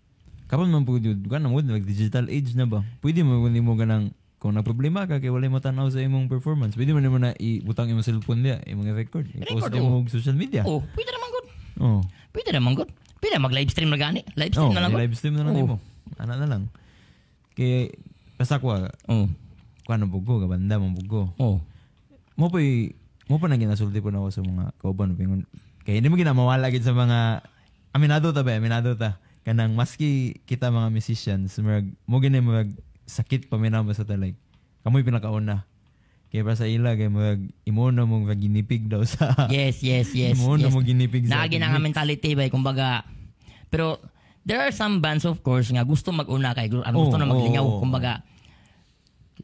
[0.50, 2.82] Kapag man po yun, ka na mo, nag-digital age na ba?
[2.98, 4.10] Pwede mo kung di mo ganang
[4.42, 7.32] kung nagproblema ka kay wala mo tanaw sa imong performance, pwede mo na mo na
[7.40, 10.60] ibutang imong cellphone dia, imong record, i-post mo og social media.
[10.68, 11.46] Oh, pwede naman good.
[11.80, 12.00] Oh.
[12.28, 12.90] Pwede naman good.
[13.24, 14.20] Pwede mag live stream na gani.
[14.36, 15.80] Live stream Oh, na lang live stream na lang Oh.
[16.20, 16.68] Ana na lang.
[17.56, 17.88] Kay
[18.36, 18.68] ko
[19.08, 19.26] Oh.
[19.88, 21.32] kuano bugo ka banda mo bugo.
[21.40, 21.64] Oh.
[22.36, 22.60] Mo pa
[23.28, 25.16] mo pa na ginasulti po na ako sa mga kauban.
[25.84, 27.18] Kaya hindi mo ginamawala sa mga
[27.92, 29.20] aminado ta ba, aminado ta.
[29.44, 32.68] Kanang maski kita mga musicians, mag mo gini mag
[33.04, 34.36] sakit pa minama sa ta like
[34.80, 35.68] kamoy pinakauna.
[36.32, 40.34] Kaya para sa ila kay mag imo na mo ginipig daw sa Yes, yes, yes.
[40.34, 40.74] imo na yes.
[40.74, 43.06] mo ginipig sa Naagi na nga mentality ba kumbaga
[43.70, 44.00] pero
[44.42, 47.62] there are some bands of course nga gusto mag-una kay ano gusto Oh, na maglingaw
[47.62, 47.80] oh, oh.
[47.80, 48.24] kumbaga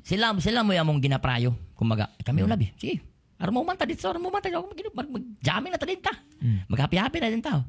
[0.03, 3.03] sila sila mo yamong ginaprayo kumbaga "Eh, kami ulabi sige
[3.41, 6.13] Aram mo man ta dito, aram mo man ta mag, mag, mag-jamming na ta dito.
[6.45, 6.69] Mm.
[6.69, 7.65] Mag-happy-happy na din tao.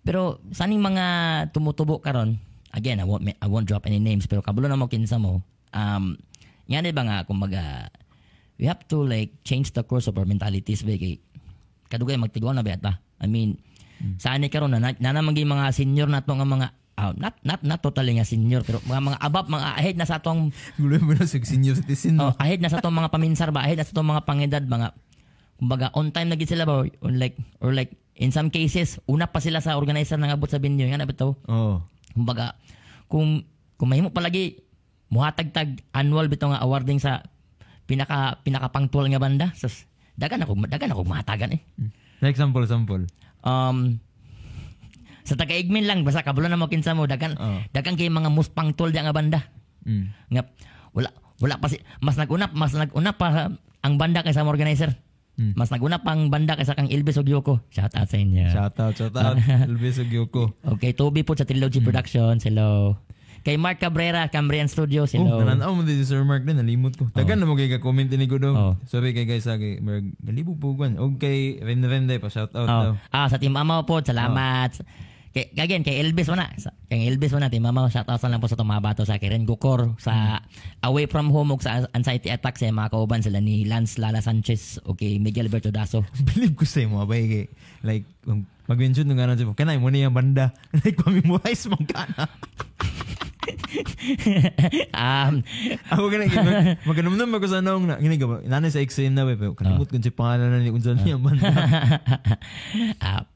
[0.00, 1.04] Pero saning mga
[1.52, 2.40] tumutubo karon,
[2.72, 5.44] again, I won't I won't drop any names pero kabulo na mo kinsa mo.
[5.76, 6.16] Um,
[6.66, 7.92] nga ba nga kumbaga
[8.56, 11.20] we have to like change the course of our mentalities ba kay
[11.92, 13.02] kadugay magtiguan na ba ta.
[13.20, 13.60] I mean,
[14.16, 17.80] saan ni karon na na, na mga senior nato nga mga ah, not not not
[17.84, 20.48] totally nga senior pero mga mga above mga ahead na sa atong
[20.80, 22.16] Gulo mo na sa senior citizen.
[22.16, 22.40] Oh, No?
[22.40, 24.96] ahead na sa itong mga paminsar ba, ahead na sa itong mga pangedad, mga,
[25.60, 28.96] kumbaga, on time na gid sila ba, or, or like, or like, in some cases,
[29.04, 31.36] una pa sila sa organizer nang abot sa venue, nga to?
[31.48, 31.84] Oh.
[32.16, 32.56] Kumbaga,
[33.12, 33.44] kung,
[33.76, 34.64] kung mahimo palagi,
[35.12, 37.22] muhatag-tag annual bitaw nga awarding sa
[37.86, 39.46] pinaka pinakapangtual nga banda.
[39.54, 39.70] So,
[40.18, 41.60] dagan ako, dagan ako mahatagan eh.
[42.18, 43.04] Sa example, example.
[43.46, 44.02] Um,
[45.26, 47.58] sa taga-igmin lang, basta kabulo na mo kinsa mo, dagan, Oh.
[47.74, 49.42] dagan kay mga most pangtual di nga banda.
[49.86, 50.10] Mm.
[50.34, 50.42] nga
[50.98, 53.54] wala wala pa si mas naguna mas naguna pa
[53.86, 54.90] ang banda kaysa ang organizer.
[55.36, 55.52] Hmm.
[55.52, 57.60] Mas naguna pa ang banda kaysa kang Ilbis ug Yoko.
[57.68, 58.48] Shout out sa inyo.
[58.48, 59.36] Shout out, shout out.
[59.68, 60.56] Elvis ug Yoko.
[60.64, 62.40] Okay, Toby po sa Trilogy Productions.
[62.48, 62.96] Hello.
[63.44, 65.12] Kay Mark Cabrera, Cambrian Studios.
[65.14, 65.44] Oh, Hello.
[65.44, 67.06] nananaw mo din si Sir Mark din, nalimot ko.
[67.14, 68.52] Dagan na mo kay ka-comment ni ko daw.
[68.58, 68.74] Oh.
[68.90, 70.74] Sabi kay guys, kay Mark, nalibog po.
[70.74, 72.90] Og kay Rende Rende pa, shout out daw.
[72.96, 73.14] Oh.
[73.14, 74.74] Ah, sa Team Amaw po, salamat.
[75.36, 76.48] Kay, again, kay Elvis mo na.
[76.56, 79.44] Sa, kay Elvis mo na, Team Amaw, shout out lang po sa tumabato sa Karen
[79.44, 80.40] Gukor, sa
[80.80, 84.80] Away From Home, ug sa Anxiety Attack sa mga kauban sila ni Lance Lala Sanchez,
[84.88, 86.08] o kay Miguel Alberto Daso.
[86.32, 87.44] Believe ko sa imo, abay kay,
[87.84, 90.56] like, um, mag-mention nung ano siya, kanay mo na yung banda.
[90.80, 92.32] like, pamimurize mong kana.
[94.96, 95.44] um,
[95.92, 99.28] Ako ganun, mag- magkanamnam ako sa nung, na, gini ka ba, nanay sa XM na,
[99.28, 101.44] pero kanimot ko si pangalan na ni unsan niya banda.
[103.04, 103.28] ah,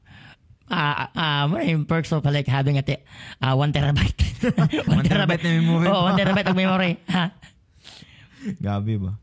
[0.71, 3.03] ah, ah, mo yung perks of like having a te-
[3.43, 4.23] ah, one terabyte.
[4.89, 5.85] One terabyte na memory.
[5.85, 6.97] Oh, one terabyte of memory.
[8.65, 9.13] Gabi ba?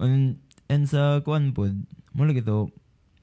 [0.00, 0.40] And,
[0.72, 1.68] and sa kuan po,
[2.16, 2.72] mula ito,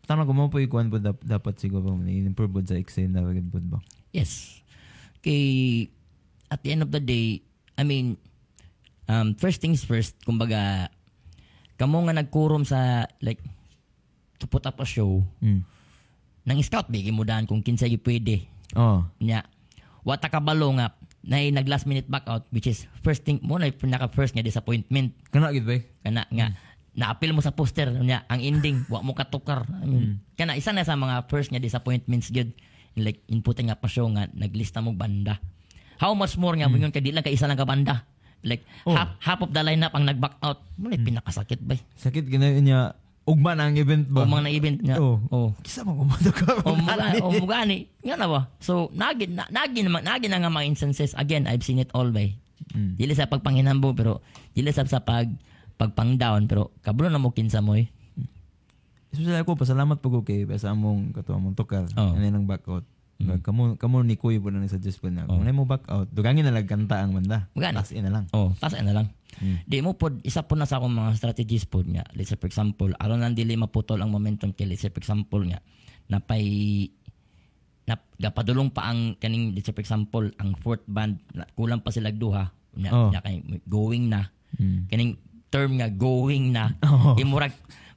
[0.05, 3.25] tanong ko mo po yung kuan po dap, dapat siguro i-improve po sa XM na
[3.25, 3.81] agad po ba?
[4.13, 4.61] Yes.
[5.25, 5.89] Kay,
[6.53, 7.41] at the end of the day,
[7.73, 8.21] I mean,
[9.09, 10.93] um, first things first, kumbaga,
[11.81, 13.41] kamo nga nagkurom sa, like,
[14.37, 15.65] to put up a show, Mm.
[16.43, 18.47] Nang scout, bigyan mo daan kung kinsa yung pwede.
[18.75, 19.03] Oh.
[19.23, 19.47] Nya,
[20.03, 23.71] wata kabalo nga, na nag last minute back out, which is first thing mo na
[23.71, 25.15] pinaka first nga disappointment.
[25.31, 25.79] Kana gid ba?
[26.03, 26.51] kana nga
[26.93, 30.85] naapil mo sa poster niya ang ending wa mo katukar I mean, kana isa na
[30.85, 32.53] sa mga first nga disappointments gyud
[32.93, 35.41] like input nga pa show nga naglista mo banda
[35.97, 38.05] how much more nga mo yun kay di lang ka isa lang ka banda
[38.45, 38.93] like Oh.
[38.93, 42.93] half, half of the lineup ang nag-back out mo na pinakasakit ba Sakit ginayon niya.
[43.23, 44.21] Ugma na ang event ba?
[44.21, 45.15] o mga na-event nga Oh.
[45.29, 46.59] oh Kisa mo kumado ka.
[46.59, 50.37] o mga o mga ni nga na ba so nagi na, nagi naman nagi na
[50.37, 52.95] nga mga instances again I've seen it all by Mm.
[52.95, 55.27] dili sa pagpanghinambo pero dili sa sa pag
[55.75, 57.91] pagpang down pero kabulo na mo kinsa mo eh
[59.07, 61.85] Especially ako, pasalamat po ko kay sa among kato among tukar.
[61.93, 62.17] Oh.
[62.17, 62.81] Ano nang back out.
[63.23, 65.23] Kamu kamu ni Kuy po na suggest po na.
[65.25, 67.47] Kung mo back out, dugangin na lang kanta ang banda.
[67.55, 68.25] In na lang.
[68.31, 69.07] Oh, tas na lang.
[69.41, 69.57] Mm.
[69.65, 72.05] Di mo pod isa po na sa akong mga strategies pod nga.
[72.13, 75.41] Let's say for example, aron lang dili maputol ang momentum kay let's say for example
[75.41, 75.57] nga
[76.05, 76.43] napay
[77.83, 81.91] na gapadulong pa ang kaning let's say for example ang fourth band na, kulang pa
[81.91, 82.47] sila duha
[82.79, 83.09] nya, Oh.
[83.11, 84.85] nya kay going na Mm.
[84.87, 85.13] kaning
[85.49, 87.17] term nga going na Oh.
[87.17, 87.51] imurag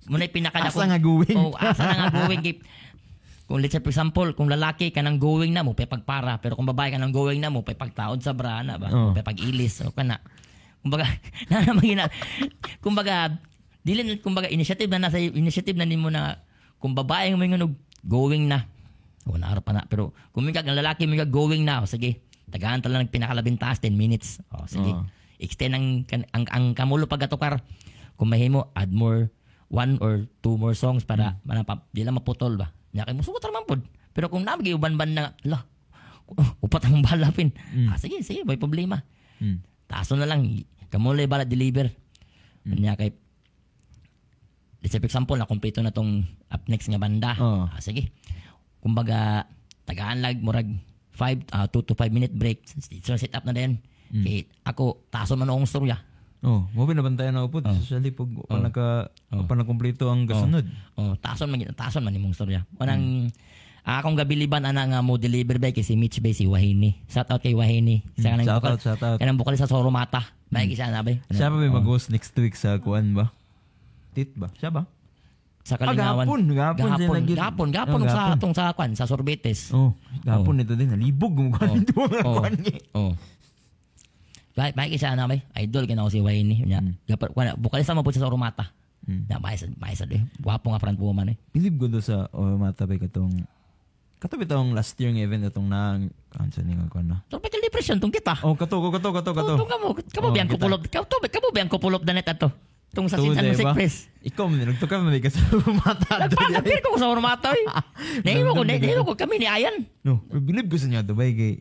[0.06, 1.34] mo na pinaka Asa nga going?
[1.34, 2.40] oh asa na nga going
[3.46, 6.42] kung let's say for example, kung lalaki ka nang going na mo, pay pagpara.
[6.42, 8.90] Pero kung babae ka nang going na mo, pay pagtaod sa brana ba?
[8.90, 9.14] Oh.
[9.14, 9.86] Pay pag-ilis.
[9.86, 10.18] O ka na.
[10.82, 11.06] Kumbaga,
[11.50, 12.10] na naman gina.
[12.82, 13.38] Kumbaga,
[13.86, 16.42] dili na, kumbaga, initiative na nasa, initiative na nimo na,
[16.82, 18.66] kung babae mo yung going na,
[19.22, 19.86] o naaro pa na.
[19.86, 23.78] Pero kung may kag lalaki mo going na, o sige, tagaan tala ng pinakalabing taas,
[23.78, 24.42] 10 minutes.
[24.50, 25.06] O sige, Oh.
[25.38, 25.86] extend ang,
[26.34, 27.62] ang, ang kamulo pagatukar.
[28.18, 29.30] Kung mahimo, add more,
[29.70, 31.66] one or two more songs para, mm.
[31.66, 32.70] para di lang maputol ba?
[32.96, 33.84] Nya kay musugot raman pod.
[34.16, 35.60] Pero kung namagi uban-ban na, la,
[36.64, 37.52] upat ang balapin.
[37.92, 39.04] Ah, sige, sige, may problema.
[39.36, 39.60] Mm.
[39.84, 41.92] Taso na lang, kamulay bala deliver.
[42.64, 43.12] Kanya kay
[44.80, 47.36] let's say for example na kumpleto na tong up next nga banda.
[47.36, 47.68] Oo.
[47.68, 48.10] Ah, sige.
[48.80, 49.44] Kumbaga
[49.84, 50.66] tagaan lag murag
[51.14, 52.64] 5 2 to 5 minute break.
[53.04, 53.78] So set up na din.
[54.10, 56.00] Kay ako tason man akong storya.
[56.44, 57.64] Oh, mo binabantayan na upod.
[57.64, 58.60] Especially pag oh.
[58.60, 60.68] naka pa nakumpleto ang kasunod.
[60.94, 62.62] Oh, tason man tason man imong storya.
[62.76, 63.32] Unang
[63.82, 66.98] akong gabiliban ana nga mo deliver ba kay si Mitch Bay si Wahini.
[67.06, 68.02] Shout out kay Wahini.
[68.16, 69.18] Sa kanang Shout bukal- out, shout out.
[69.18, 70.22] Kanang bukal sa Soromata.
[70.46, 71.18] Bay siya na bay.
[71.28, 73.30] Siya pa may mag-host next week sa kuan ba?
[74.12, 74.46] Tit ba?
[74.54, 74.86] Siya ba?
[75.66, 76.30] Sa Kalingawan.
[76.30, 78.34] gahapon, gahapon siya Gahapon, nag- gahapon, gahapon, Oh, sa gahapon.
[78.38, 79.74] atong sa kwan, sa Sorbetes.
[79.74, 79.90] Oh,
[80.22, 80.94] gapon nito din.
[80.94, 82.38] Nalibog mo ito mga Oh.
[82.38, 82.78] kuan niya.
[82.94, 83.12] Oh.
[84.56, 85.44] Kisa na bay.
[85.60, 86.80] Idol ko si Wayne nya.
[87.04, 88.72] Dapat kwan bukalista mo po sa Soromata.
[89.06, 89.28] Mm.
[89.28, 90.18] Na bay sa bay sa de.
[90.40, 91.36] Gwapo nga front woman eh.
[91.52, 93.46] Believe ko do sa oh, matabay katong
[94.16, 97.20] Katabi tong last year nga event atong na nga kuan na.
[97.28, 98.32] Tropical depression tong kita.
[98.40, 99.52] Oh, kato ko kato kato kato.
[99.60, 100.80] Tong kamo, kamo Oh, biyan ko pulop.
[100.88, 102.48] Kamo to, kamo biyan ko pulop na net ato.
[102.96, 103.76] Sa Sinsan eh, Music ba?
[103.76, 104.08] Press.
[104.24, 105.40] Ikaw man man ka sa
[105.84, 106.12] mata.
[106.16, 107.66] Nagpapapir ko sa Soromata eh.
[108.24, 109.84] Nahimo ko, nahimo ko kami ni Ayan.
[110.00, 111.60] No, believe ko sa niya Dubai kay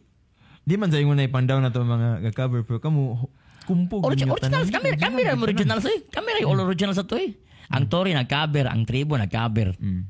[0.66, 3.30] Di man sa ingon na ipang down na to mga cover pero kamo
[3.66, 5.89] kumpog ninyo original, kami, kami rin original sa.
[5.89, 7.34] Kami rin all original sa to eh.
[7.74, 9.74] Ang Tori nag-cover, ang Tribo nag-cover.
[9.82, 10.01] Mm.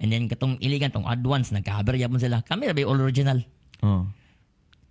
[0.00, 2.42] And then katong Iligan, tong Advance, nag-cover yapon sila.
[2.46, 3.42] Kami rin all original.
[3.82, 4.06] Oh.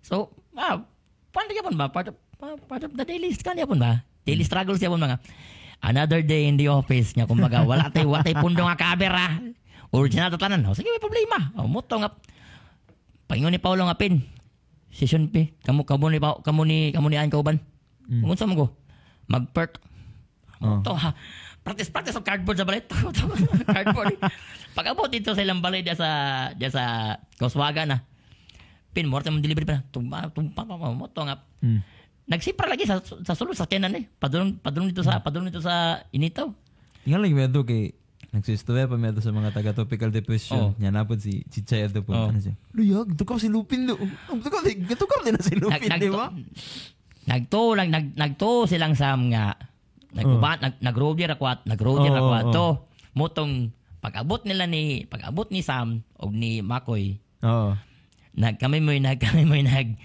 [0.04, 0.84] So, ah,
[1.32, 1.88] paano yapon ba?
[1.88, 4.04] Part of, pa- part of the daily, kan yapon ba?
[4.28, 5.20] Daily struggles yapon mga.
[5.80, 9.40] Another day in the office niya, kumbaga, wala tayo, wala tayo pundo nga cover ah.
[9.96, 10.68] Original tatanan.
[10.68, 11.56] O, sige, may problema.
[11.56, 12.12] O, muto nga.
[13.32, 14.20] Paingon ni Paulo nga pin.
[14.90, 15.54] Session P.
[15.64, 17.58] Kamu, kamu ni, kamu ni, kamu ni Ayan Kauban.
[18.10, 18.26] Mm.
[18.26, 18.66] Kung mo ko,
[19.30, 19.78] mag-perk.
[20.60, 20.82] Oh.
[20.82, 21.14] Ito ha.
[21.62, 22.82] Practice, practice of cardboard sa balay.
[23.76, 24.18] cardboard.
[24.74, 26.10] Pag abot dito sa ilang balay sa,
[26.58, 26.84] diya sa
[27.38, 28.02] Koswaga na.
[28.90, 29.86] Pin, morte mong delivery pa.
[29.94, 31.38] Tumpa, tumpa, tumpa, mo to nga.
[31.62, 31.80] Mm.
[32.30, 34.06] Nagsipra lagi sa sa sulod sa kenan eh.
[34.06, 36.54] Padulong padulong dito sa padulong dito sa initaw.
[37.02, 37.98] Tingnan lang medo kay
[38.30, 40.72] Nagsistoya pa medo sa mga taga tropical depression.
[40.72, 40.72] Oh.
[40.78, 42.14] Nya napod si Chichay ato po.
[42.14, 42.30] Oh.
[42.30, 42.54] Ano siya?
[42.78, 43.98] Luyag, tukaw si Lupin do.
[43.98, 46.30] Di, tukaw din na si Lupin, di ba?
[47.26, 49.58] Nagto lang nag nagto silang sam nga.
[50.14, 52.68] Nagubat nag nagrobier ako at nagrobier Oh, ako oh, ato.
[53.18, 57.76] Motong pag-abot nila ni pag-abot ni Sam o ni Makoy Oo.
[58.36, 60.00] nag kami mo nag kami mo nag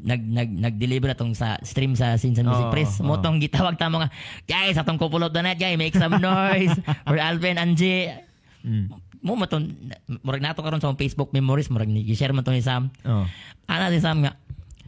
[0.00, 2.98] nag nag nag-deliver atong sa stream sa Sinsan Music Oo, Press.
[2.98, 3.06] oo.
[3.06, 4.08] Motong gitawag tamo nga,
[4.44, 6.72] guys, atong couple of the night, guys, make some noise
[7.08, 8.08] for Alvin Angie.
[8.64, 8.88] Mm.
[9.20, 9.68] Mo mo ton
[10.24, 12.88] murag nato karon sa Facebook memories murag ni share man to ni Sam.
[13.04, 13.28] Oo.
[13.68, 14.32] Ana si Sam nga,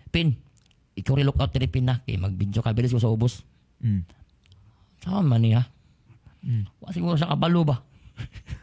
[0.09, 0.33] pin,
[0.97, 3.45] ikaw rin lookout tiri pin na kay mag-video ka bilis ko sa ubos.
[3.85, 4.05] Mm.
[5.01, 5.69] Saan man niya?
[6.41, 6.65] Mm.
[6.81, 7.77] Wa siguro sa kabalo ba?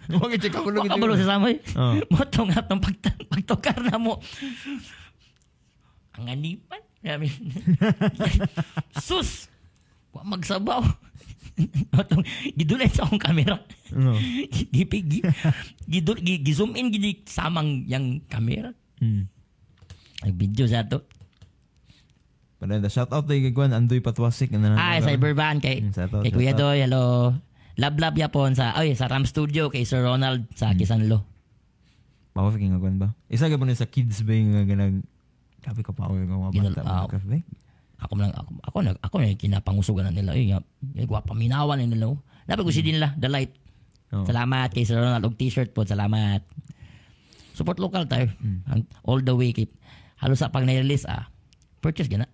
[0.09, 0.89] Huwag i-check ako lang.
[0.89, 1.57] kabalo si Sam eh.
[1.77, 2.01] Oo.
[2.13, 2.95] Mo tong atong pag
[3.29, 4.17] pagtukar na mo.
[6.19, 6.81] Ang anipan.
[6.99, 7.31] Sabi,
[9.07, 9.47] sus!
[10.11, 10.83] Wa magsabaw.
[11.99, 12.23] Atong
[12.55, 13.55] gidulay sa akong kamera.
[13.91, 14.19] Oo.
[14.75, 15.19] Gipig, gi,
[15.85, 18.71] gidul, gi, gi-zoom in gidi samang yang kamera.
[18.99, 19.27] Mm.
[20.23, 21.03] Nag-video sa to.
[22.59, 24.51] Panenda, shout out kay Gwan Andoy Patwasik.
[24.51, 26.51] Ano, Ay, Cybervan kay, Mm, shout out, kay Kuya.
[26.51, 27.31] Doy, hello.
[27.79, 30.55] Love love yapon sa, ay, sa Ram Studio kay Sir Ronald Mm.
[30.59, 31.23] sa Kisanlo.
[32.35, 33.15] Pawa king Gwan ba?
[33.27, 34.99] Isa ka po na sa kids ba yung nga ganag
[35.59, 37.37] Sabi ko pa ako yung mga bata ah, mga kafe.
[37.99, 40.31] Ako lang ako ako nag ako na kinapangusugan na nila.
[40.31, 40.59] Ay, nga,
[40.93, 42.05] ay gwapa minawan na nila.
[42.09, 42.19] oh.
[42.45, 43.51] Dapat ko si din nila, the light.
[44.09, 44.23] Oo.
[44.23, 45.83] Salamat kay Sir Ronald og t-shirt po.
[45.83, 46.41] Salamat.
[47.53, 48.31] Support local tayo.
[48.65, 49.75] Ang- All the way keep.
[50.15, 51.27] Halos sa pag na-release ah.
[51.77, 52.25] Purchase gana.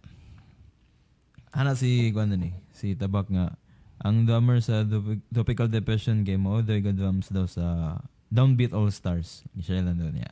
[1.50, 3.56] Ana si Gwan ni si Tabak nga
[3.98, 7.98] ang drummer sa Tropi- Tropical Depression game mo daw good drums daw sa
[8.28, 9.48] Downbeat All Stars.
[9.56, 10.32] Siya lang doon niya.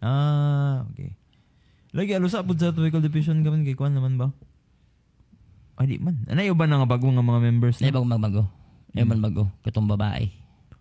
[0.00, 1.12] Ah, okay.
[1.92, 4.32] Lagi alo sa pud sa Tropical Depression gaman kay Kwan naman ba?
[5.76, 6.24] Ay di man.
[6.28, 7.92] Anay uban na nga bago nga mga members Na na.
[7.92, 8.48] ibang magmago.
[8.92, 9.44] Na ibang magmago.
[9.60, 10.32] Katong babae.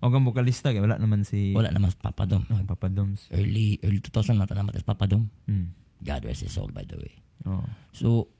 [0.01, 2.47] O kang vokalista kay wala naman si Wala naman papadom.
[2.49, 3.27] Ay, Papa Doms.
[3.29, 5.27] Early early 2000 na tanamat is papadom.
[5.45, 5.75] Hmm.
[6.01, 7.13] God rest his soul by the way.
[7.43, 7.61] Oh.
[7.91, 8.31] So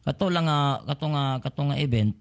[0.00, 2.14] kato lang nga kato nga kato nga event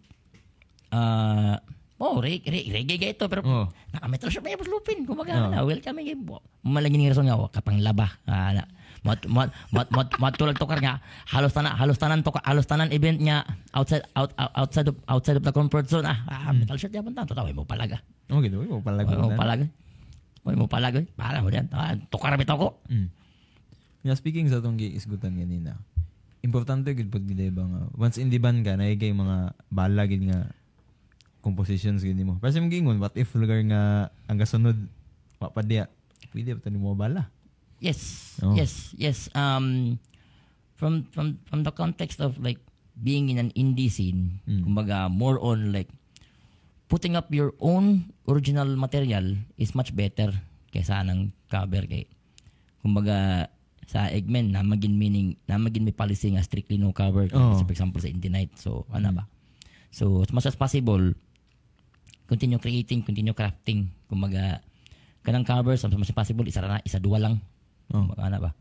[0.89, 1.61] ah
[1.99, 3.67] Oh, re, re, reggae ga ito pero Oh.
[3.91, 5.03] naka-metal shop na yung lupin.
[5.03, 5.51] Kumaga Oo.
[5.51, 6.39] na, welcome nga.
[6.63, 8.15] Malagi ni rason nga, wa, kapang laba.
[8.23, 8.55] Ah,
[9.03, 10.99] mat, mat, mat, mat, mat, tulad tokar nga,
[11.31, 15.37] halos tanan, halos tanan, toka, halos tanan event niya outside, out, out, outside, of, outside
[15.39, 16.03] of the comfort zone.
[16.07, 18.03] Ah, ah metal shop yaman tanto, tawag mo palaga.
[18.29, 18.39] Mo
[18.83, 19.39] pala Tawag mo ko.
[19.39, 19.65] palaga.
[20.43, 20.99] Tawag mo palaga.
[21.17, 21.67] Para mo yan.
[21.73, 22.69] Ah, Tokar bitaw ko.
[22.91, 23.09] Mm.
[23.99, 25.75] Yeah, speaking sa itong giisgutan ganina,
[26.39, 30.07] importante gid pud gid ba nga once in the band ka na kay mga bala
[30.07, 30.47] gid nga
[31.43, 32.39] compositions gid mo.
[32.39, 34.75] Kasi mong gingon what if lugar nga ang gasunod
[35.43, 35.91] wa pa diya.
[36.31, 37.27] Pwede pa tani mo bala.
[37.79, 38.35] Yes.
[38.43, 38.55] Oh.
[38.55, 38.91] Yes.
[38.95, 39.27] Yes.
[39.33, 39.97] Um,
[40.75, 42.59] from from from the context of like
[42.99, 44.67] being in an indie scene, Mm.
[44.67, 45.87] kumbaga more on like
[46.91, 50.31] putting up your own original material is much better
[50.73, 52.09] kaysa ng cover kay
[52.83, 53.47] kumbaga
[53.89, 57.57] sa Eggman na magin meaning na magin may policy nga strictly no cover kay, Oo.
[57.61, 59.23] for example sa Indie Night so ano ba
[59.89, 61.01] so as much as possible
[62.29, 64.61] continue creating continue crafting kumbaga
[65.25, 67.35] kanang covers as much as possible isa na isa duwa lang
[67.89, 68.05] Oh.
[68.05, 68.51] Kumbaga, ano ba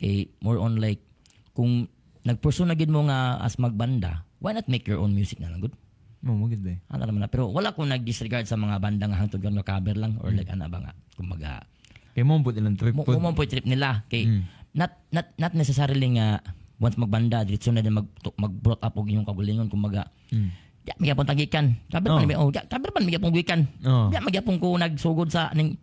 [0.00, 1.04] kay more on like
[1.52, 1.84] kung
[2.24, 5.60] nagpursue na gid mo nga as magbanda why not make your own music na lang
[5.60, 5.76] good
[6.20, 6.76] Mo mo gid ba?
[6.92, 7.32] ano naman na.
[7.32, 10.68] Pero wala akong nag-disregard sa mga banda nga hangtod nga cover lang or like ano
[10.68, 10.92] ba nga.
[11.16, 11.64] Kumbaga,
[12.12, 14.04] Kay mo pud ilang trip mo mo po trip nila.
[14.04, 14.42] Kay, Mm.
[14.76, 16.44] not, not, not necessarily nga
[16.76, 18.04] once magbanda, diretso na din mag,
[18.36, 19.72] mag brought up og inyong kagulingon.
[19.72, 20.52] Kumbaga, Mm.
[20.84, 21.66] ya, magyapon tagikan.
[21.88, 22.20] Cover Oh.
[22.20, 23.60] pa, oh, ya, cover pa, magyapon gikan.
[23.80, 24.12] Oh.
[24.12, 25.80] Ya, magyapon ko nagsugod sa ning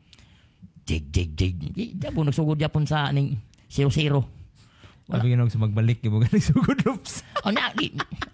[0.88, 1.55] jig, jig.
[1.75, 3.35] Ya, po nagsugod yapon sa ning
[3.67, 4.23] zero-zero.
[5.07, 5.23] Wala.
[5.23, 7.23] Ginog sa magbalik kay mo galing sugod loops.
[7.43, 7.71] Oh, na,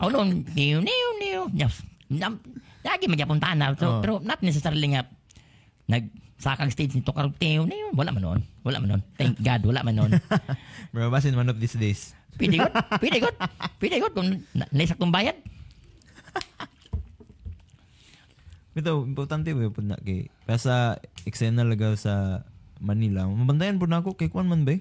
[0.02, 1.10] oh, no, niyo, niyo,
[1.50, 1.68] niyo.
[2.10, 2.42] Nam,
[2.82, 3.78] lagi magyapon tanaw.
[3.78, 4.02] So, Oh.
[4.02, 5.06] Pero not necessarily nga,
[5.86, 6.10] nag,
[6.42, 7.94] sakang stage nito karong teo na yun.
[7.94, 8.42] Wala man nun.
[8.66, 9.02] Wala man nun.
[9.16, 10.12] Thank God, wala man nun.
[10.94, 12.18] Bro, basin one of these days.
[12.36, 12.74] Pwede good.
[13.00, 13.38] Pwede good.
[13.78, 15.38] Pwede good kung na, naisak tong bayad.
[18.74, 22.42] Ito, importante ba po na kay Kasa eksena lagaw sa
[22.82, 23.30] Manila.
[23.30, 24.76] Mabantayan po na ako kay Kwan man ba?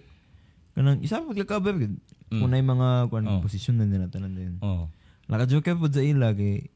[0.72, 1.94] Kanang isa po ka cover gid.
[2.32, 3.44] Kung na mga kwan Oh.
[3.44, 4.56] posisyon na nila tanan din.
[4.64, 4.88] Oh.
[5.28, 6.72] Nakajoke po sa ila kay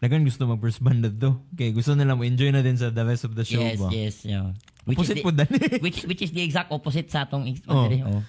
[0.00, 1.36] Lagan gusto mag first band to.
[1.52, 3.88] Kay gusto nila mo enjoy na din sa the rest of the show Yes, ba?
[3.92, 4.16] yes.
[4.24, 4.56] Yeah.
[4.88, 5.60] Which Opposite po dani.
[5.84, 7.84] which, which is the exact opposite sa atong Oh.
[7.84, 8.24] oh.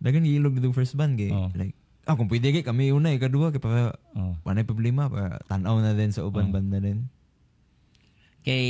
[0.00, 1.52] Dagan ilog do first band kay Oh.
[1.52, 1.76] like
[2.10, 4.34] ah kung pwede kay kami una ikaduha kay para oh.
[4.42, 6.54] panay problema para tanaw na din sa uban Oh.
[6.58, 7.06] banda din.
[8.42, 8.66] Kay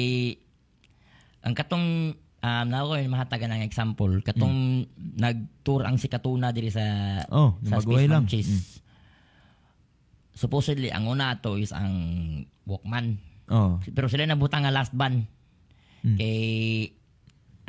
[1.41, 2.13] ang katong
[2.45, 4.85] um, na ako yung mahatagan ng example, katong
[5.17, 6.85] nag-tour ang si Katuna diri sa
[7.33, 8.29] Oh, sa Space lang.
[8.29, 8.51] Monkeys.
[8.51, 8.65] Mm.
[10.37, 11.93] Supposedly ang una ato is ang
[12.69, 13.17] Walkman.
[13.49, 13.81] Oh.
[13.89, 15.25] Pero sila nabutang nga last band.
[16.05, 16.17] Mm.
[16.21, 16.41] Kay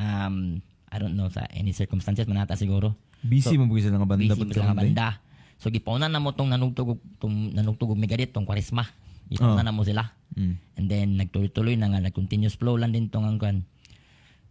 [0.03, 0.59] um
[0.91, 2.91] I don't know sa any circumstances manata siguro.
[3.23, 5.07] Busy mo sila nga banda Busy mo sila nga banda.
[5.61, 8.89] So gipaunan na mo tong nanugtog og- tong nanugtog og Megadeth tong Kwaresma.
[9.29, 9.67] Gipaunan Oh.
[9.69, 10.09] na mo sila.
[10.33, 10.55] Mm.
[10.57, 13.61] And then nagtuloy-tuloy na nga nag-continuous flow lang din tong ang kwan.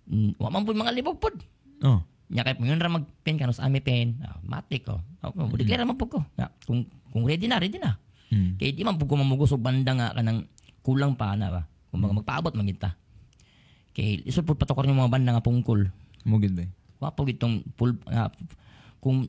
[0.06, 1.34] Mm, wa man pud mga libog pod.
[1.82, 1.98] Oh.
[2.30, 4.22] Nya kay ngayon ra mag-pen kanos ami pen.
[4.22, 5.02] Ah, matik ko.
[5.26, 6.20] Oh, mm declare man pud ko.
[6.38, 7.98] Ya, kung kung ready na, ready na.
[8.30, 8.54] Mm.
[8.54, 10.46] Kay di man pud ko mamugos og banda nga kanang
[10.86, 11.62] kulang pa na ba.
[11.90, 12.94] Kung mga magpaabot man kita.
[13.90, 15.90] Kay isod pud patokor yung mga banda nga pungkol.
[16.22, 16.64] Mo gid ba?
[17.02, 18.30] Wa po gitong full ah,
[19.02, 19.26] kung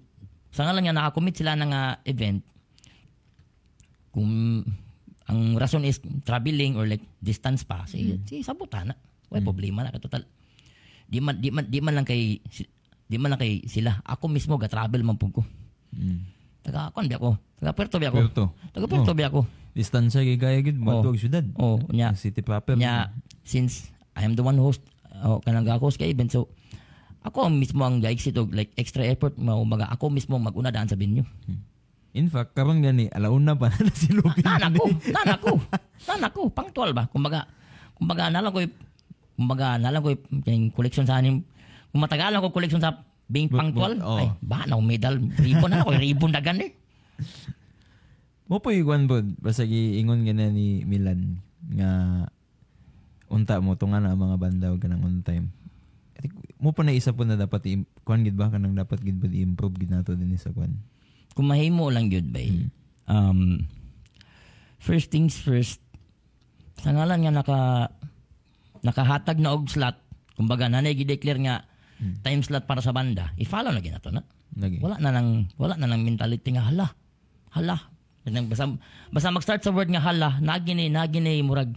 [0.52, 2.44] sa nga lang nga nakakommit sila ng ah, event
[4.12, 4.62] kung
[5.26, 5.98] ang rason is
[6.28, 8.96] traveling or like distance pa si si sabutan na
[9.32, 10.28] way problema na total
[11.08, 12.44] di man di man di man lang kay
[13.08, 15.44] di man lang kay sila ako mismo ga travel man pud ko
[15.92, 16.24] Mm.
[16.64, 18.44] taga kon bi ako taga Puerto bi ako Puerto.
[18.72, 19.44] taga Puerto bi ako
[19.76, 21.12] Distansya kay kaya gid mo Oh.
[21.12, 21.16] oh.
[21.20, 21.44] syudad.
[21.60, 22.80] oh nya City proper.
[22.80, 23.12] nya
[23.44, 24.80] since I am the one host
[25.20, 26.48] oh, kanang ga-host kay event so
[27.22, 30.90] ako ang mismo ang ga-exit og like extra effort mao maga ako mismo maguna daan
[30.90, 31.26] sa venue
[32.12, 34.44] In fact, karon gani alauna pa na si Lupin.
[34.44, 34.84] Nan ako,
[35.16, 35.52] nan ako.
[36.12, 37.08] Nan ako, pangtual ba?
[37.08, 37.48] Kumbaga,
[37.96, 38.60] kumbaga nalang ko
[39.40, 40.10] kumbaga nalang ko
[40.44, 41.40] yung collection sa anim.
[41.92, 43.00] Kung matagal ako collection sa
[43.32, 44.20] being bu- punctual, oh.
[44.20, 46.72] ay, ba na medal, ribbon na ako, ribbon dagan eh.
[48.52, 51.40] Mo po yung pod basta giingon gana ni Milan
[51.72, 52.28] nga
[53.32, 55.56] unta mo tunga na ang mga banda og kanang on time.
[56.62, 59.26] Mo po na isa po na dapat i- kuan gid ba kanang dapat gid ba
[59.26, 60.78] i-improve gid nato din sa kuan.
[61.34, 62.40] Kung mahimo lang yun ba
[63.10, 63.66] um,
[64.78, 65.82] first things first,
[66.78, 67.60] sa ngalan nga naka,
[68.86, 69.98] nakahatag na og slot,
[70.38, 71.56] kumbaga nanay gi-declare nga
[72.22, 74.22] time slot para sa banda, i-follow na ginato na.
[74.58, 74.82] Lagi.
[74.82, 76.92] Wala na nang wala na nang mentality nga hala.
[77.56, 77.78] Hala.
[78.28, 78.68] Nang basta
[79.10, 81.72] basta mag-start sa word nga hala, nagini nagini murag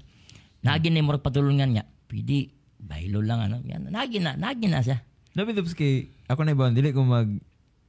[0.61, 1.85] nagini murag patulungan niya.
[2.09, 2.51] Pwede
[2.85, 3.57] baylo lang ano.
[3.64, 5.01] Yan nagi na, nagi na siya.
[5.32, 7.26] Dapat tapos kay ako na ba dili ko mag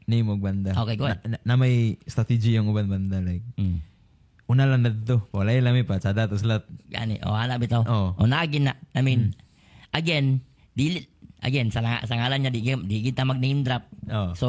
[0.08, 0.72] name og banda.
[0.72, 1.22] Okay, go ahead.
[1.26, 3.82] Na, na, na may strategy yung uban banda like Mm.
[4.46, 5.26] una lang na dito.
[5.34, 6.62] Wala lami pa sa datos lat.
[6.94, 7.82] Yani, o hala bitaw.
[7.82, 8.10] Oo.
[8.14, 8.78] O nagi na.
[8.94, 9.34] I mean,
[9.90, 10.46] again,
[10.78, 11.10] dili
[11.42, 13.90] again sa, sa ngalan niya di, di kita mag name drop.
[14.10, 14.32] Oh.
[14.38, 14.48] So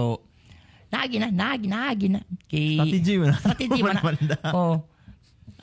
[0.93, 2.21] nagi na, nagi, nagi na.
[2.49, 3.37] Kay, Strategy mo na.
[3.41, 4.03] Strategy mo na.
[4.05, 4.37] Banda.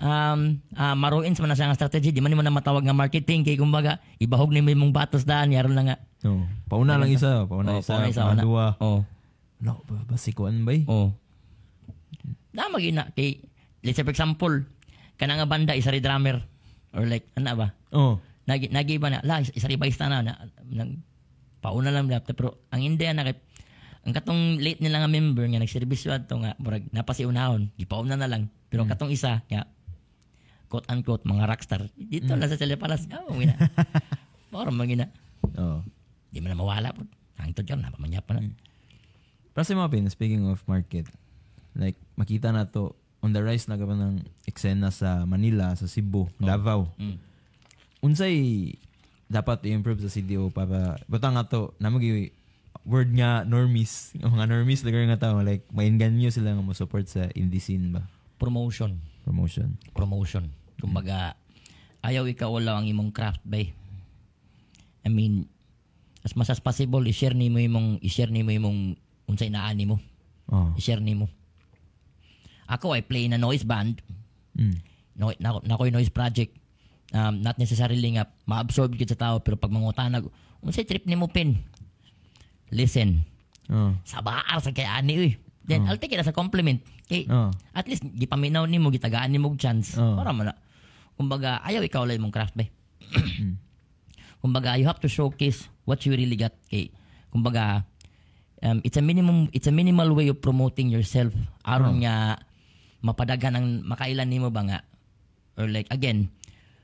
[0.03, 0.11] Oo.
[0.11, 2.11] Um, ah maruins man na siya nga strategy.
[2.11, 3.47] Di man mo na matawag nga marketing.
[3.47, 5.55] Kay kumbaga, ibahog ni mo yung batos daan.
[5.55, 5.97] Yaron na nga.
[6.27, 6.43] No.
[6.67, 8.43] Pauna lang isa, pauna Oo, isa, pauna isa, pauna una.
[8.43, 8.65] duwa.
[8.83, 8.99] Oo.
[9.63, 10.83] No, ba, basikuan ba eh?
[10.91, 11.15] Oo.
[12.51, 13.07] Na magina.
[13.15, 13.39] Kay,
[13.79, 14.51] let's say for example,
[15.15, 16.43] kana nga banda, isa rin drummer.
[16.91, 17.67] Or like, ano ba?
[17.95, 18.19] Oh.
[18.43, 20.35] Nagi, nagi ba na, la, isa rin baista na, na,
[20.67, 20.99] nag,
[21.63, 22.19] pauna lang na.
[22.19, 23.39] Pero, ang hindi na, kay,
[24.03, 28.51] ang katong late nila nga member nga nagserbisyo ato nga murag napasiunahon gipauna na lang
[28.67, 29.63] pero katong isa nga
[30.73, 33.53] quote unquote mga rockstar dito lang sa Chalepalas oh gina
[34.49, 35.05] Moro magina
[35.53, 35.85] Oo.
[36.33, 37.05] di man na mawala po
[37.37, 38.49] hangtod ka na pamanya pa na
[39.53, 41.05] Para sa mga pin, speaking of market,
[41.77, 46.25] like, makita na to, on the rise na gaba ng eksena sa Manila, sa Cebu,
[46.41, 46.89] Davao.
[46.97, 47.21] Mm.
[48.01, 48.35] Unsay
[49.29, 52.33] dapat i-improve sa CDO para, bata nga to, namagi
[52.81, 57.05] word nga normies, yung mga normies lugar nga tao, like, mainganyo sila nga mo support
[57.05, 58.01] sa indie scene ba?
[58.41, 59.79] promotion Promotion.
[59.95, 60.51] promotion.
[60.83, 61.39] Kumbaga,
[62.03, 63.63] ayaw ikaw wala ang imong craft ba
[65.03, 65.47] I mean,
[66.23, 68.95] as much as possible, i-share ni mo imong, i-share ni mo imong
[69.27, 69.99] unsay naani mo.
[70.47, 70.71] Oh.
[70.79, 71.27] I-share ni mo.
[72.71, 73.99] Ako, I play in a noise band.
[74.55, 74.79] Mm.
[75.19, 76.55] No, na, na noise project.
[77.11, 80.31] Um, not necessarily nga ma-absorb gid sa tao, pero pag mangutanag,
[80.63, 81.59] unsay trip ni mo pin?
[82.71, 83.27] Listen.
[83.67, 83.91] Oh.
[84.07, 85.31] Sa baar sa kay ani uy.
[85.63, 86.83] Then, I'll take it as a compliment.
[87.07, 87.51] Kay, Oh.
[87.71, 90.19] at least gipaminaw nimo gitagaan nimo og chance Oo.
[90.19, 90.55] para man na
[91.15, 92.65] kumbaga ayaw ikaw lang mong craft ba
[94.41, 96.91] kumbaga you have to showcase what you really got kay
[97.31, 97.87] kumbaga
[98.63, 101.35] um, it's a minimum it's a minimal way of promoting yourself.
[101.67, 102.39] Aron nga
[103.03, 104.79] mapadagan ang makailan nimo ba nga?
[105.59, 106.31] Or like again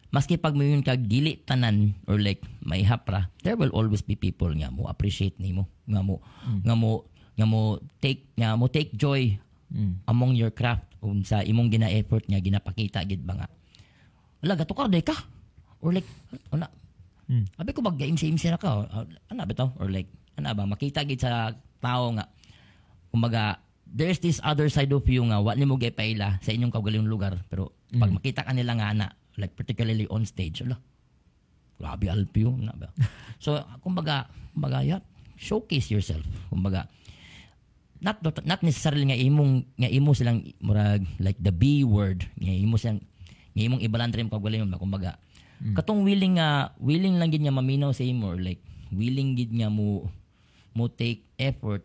[0.10, 4.50] maski pag mayon ka dili tanan or like may hapra there will always be people
[4.50, 5.68] nga mo appreciate nimo.
[5.88, 6.16] Nga mo
[6.66, 7.08] nga mo
[7.40, 10.02] nga mo take nga mo take joy Mm.
[10.10, 10.82] among your craft.
[10.98, 13.48] Unsa imong gina-effort nga ginapakita gid ba nga
[14.44, 15.18] wala gato ka ka
[15.80, 16.08] or like
[16.52, 16.68] ana
[17.30, 17.46] Mm.
[17.62, 18.82] abi ko bag imsi imsi na ka.
[18.82, 19.70] Or, ana ba to?
[19.78, 20.66] Or like ana ba?
[20.66, 22.26] Makita gid sa tao nga.
[23.14, 27.38] Kumbaga there's this other side of you nga wa nimo gipaila sa inyong kaugalingong lugar.
[27.46, 30.82] Pero pag makita ka nila nga ana like particularly on stage ala
[31.78, 32.90] grabe alpyo na ba?
[33.46, 34.26] So kumbaga
[34.58, 35.02] kumbaga yeah,
[35.38, 36.26] showcase yourself.
[36.50, 36.90] Kumbaga
[38.02, 42.74] not not necessarily nga imong nga imo silang murag like the B word nga imo
[42.82, 43.06] silang
[43.54, 45.12] nga imong ibalandre mo kagaling ba kumbaga.
[45.76, 48.64] Katong willing nga willing lang gid nga maminaw sa imo like
[48.96, 50.08] willing gid nga mo
[50.72, 51.84] mo take effort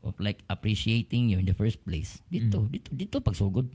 [0.00, 2.24] of like appreciating you in the first place.
[2.32, 3.68] Dito dito dito pagsugod.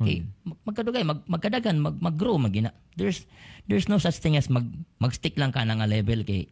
[0.00, 2.72] Okay, mag magkadugay, mag magkadagan, mag mag-grow magina.
[2.96, 3.28] There's
[3.68, 4.64] there's no such thing as mag
[4.96, 6.48] mag-stick lang ka na nga level kay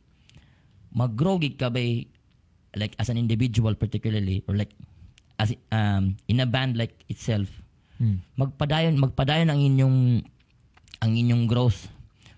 [0.92, 2.12] mag-grow gid ka bay
[2.76, 4.76] like as an individual particularly or like
[5.40, 7.48] as um in a band like itself
[7.98, 8.18] Mm.
[8.38, 9.98] magpadayon magpadayon ang inyong
[11.02, 11.90] ang inyong growth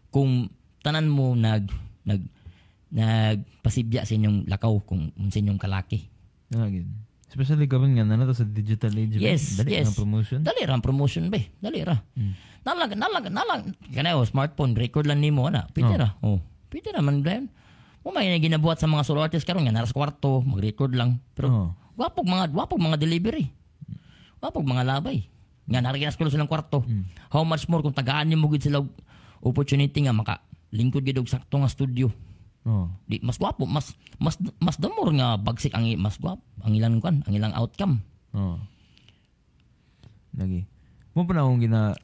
[0.08, 0.48] kung
[0.80, 1.68] tanan mo nag
[2.02, 2.24] nag
[2.90, 6.10] nagpasibya sa inyong lakaw kung sa inyong kalaki
[6.50, 6.66] Ah.
[7.30, 9.14] Especially kapan nga na to sa digital age.
[9.22, 9.94] Yes, Dali yes.
[9.94, 10.42] promotion.
[10.42, 11.38] Dali ra promotion ba?
[11.62, 11.94] Dali ra.
[12.66, 13.62] Nalang nalang nalang
[13.94, 15.70] kana oh, smartphone record lang nimo ana.
[15.70, 16.18] Pwede ra.
[16.26, 16.42] Oh.
[16.66, 17.46] Pwede ra man dayon.
[18.02, 21.22] Mo may na ginabuhat sa mga solo artists karon nga nara sa kwarto, mag-record lang.
[21.38, 21.68] Pero Oh.
[21.94, 23.54] wapog mga wapog mga delivery.
[24.42, 25.30] Wapog mga labay.
[25.70, 26.82] Nga nara ginas kulo silang kwarto.
[27.30, 28.82] How much more kung tagaan nimo gid sila
[29.40, 30.42] opportunity nga maka
[30.74, 32.10] lingkod gid og sakto nga studio.
[32.66, 32.90] Oh.
[33.08, 37.22] Di mas gwapo, mas mas mas damor nga bagsik ang mas gwapo ang ilang kan,
[37.24, 38.02] ang ilang outcome.
[38.36, 38.58] Oh.
[40.36, 40.66] Lagi.
[41.14, 41.94] Mo pa na akong gina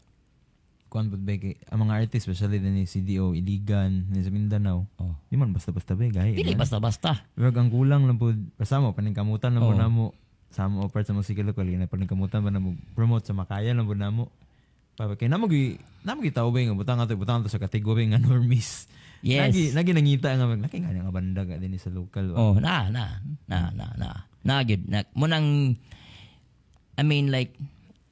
[0.87, 4.87] kuan pud kay ang mga artist especially ni CDO Iligan ni sa Mindanao.
[4.97, 5.15] Oh.
[5.29, 6.33] Di man basta-basta ba gaya.
[6.33, 7.27] Dili basta-basta.
[7.37, 9.75] Wag ang kulang lang pud kasama paningkamutan lang Oo.
[9.75, 10.26] po namo sa mo
[10.93, 14.31] part sa musika lokal na paningkamutan ba namo promote sa makaya lang po namo.
[14.97, 15.77] Pa kay namo gi
[16.07, 18.89] namo gi tao ba nga butang ato butang ato sa kategory nga normies.
[19.25, 19.51] Yes.
[19.51, 22.31] Lagi lagi nangita nga mag laki nga nga banda ka din sa local.
[22.31, 22.37] ba?
[22.37, 23.19] Oh, na, na,
[23.49, 24.09] na, na, na.
[24.47, 24.87] Na, good.
[24.87, 25.75] Na, munang,
[26.95, 27.51] I mean, like,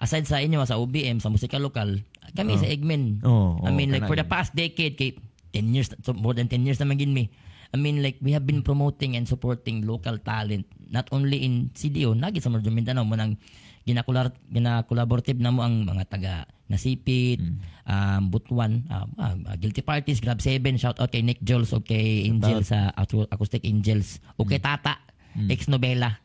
[0.03, 2.03] aside sa inyo, sa OBM, sa musika lokal,
[2.35, 3.23] kami sa Egmen.
[3.23, 5.15] Oh, I oh, mean, like, for the past decade, kay
[5.55, 7.31] 10 years, so more than 10 years na magin me.
[7.75, 12.15] I mean, like, we have been promoting and supporting local talent, not only in CDO,
[12.15, 13.35] nagi sa Marjo Mindanao, munang
[13.83, 17.59] ginakular, ginakolaborative na mo ang mga taga Nasipit, Hmm.
[17.85, 21.83] um, Butuan, um, ah, ah, Guilty Parties, Grab 7, shout out kay Nick Jules o
[21.83, 25.03] kay Angel sa Acou- Acoustic Angels, o kay Tata,
[25.51, 26.23] ex-novela.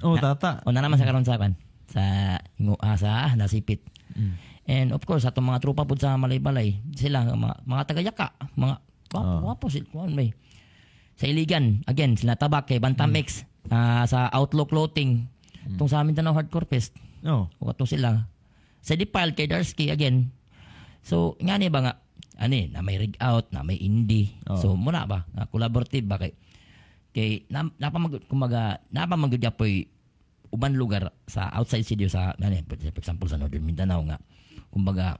[0.00, 0.64] Oh, tata.
[0.64, 1.52] O na naman sa karon sa kan
[1.86, 2.02] sa
[2.80, 3.84] ah, sa Nasipit.
[4.12, 4.32] Mm.
[4.66, 8.26] And of course, atong mga tropa pud sa Malaybalay, sila mga, mga taga-yaka,
[8.56, 8.74] mga
[9.12, 9.40] wapo, Ah.
[9.46, 10.32] wapo sila kuan may.
[11.16, 15.24] Sa Iligan, again, sila Tabak kay Bantam X, ah, sa Outlook Clothing,
[15.80, 16.92] tong sa amin Hardcore Fest,
[17.26, 17.50] Oh.
[17.58, 18.28] o ato sila.
[18.84, 20.30] Sa Dipal kay Darsky again.
[21.02, 21.94] So, nga ni ba nga
[22.36, 24.36] ani na may rig out, na may indie.
[24.46, 24.60] Oo.
[24.60, 26.36] So, muna ba na collaborative ba kay
[27.16, 29.88] kay na, napamag kumaga napamagud poy
[30.52, 34.20] uban lugar sa outside studio sa ano, for example sa Northern Mindanao nga
[34.68, 35.16] kumbaga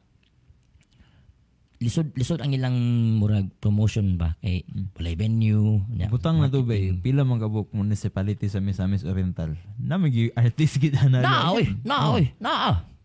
[1.77, 2.77] lisod lisod ang ilang
[3.20, 4.33] murag promotion ba?
[4.41, 4.64] Kay
[4.97, 6.97] walay venue nya, Butang na ba eh.
[6.97, 9.53] Pila man kabuk municipality sa Misamis Oriental.
[9.77, 11.20] Namigi artist kita na.
[11.20, 11.64] na oy!
[11.85, 12.24] Na oy!
[12.41, 12.53] Na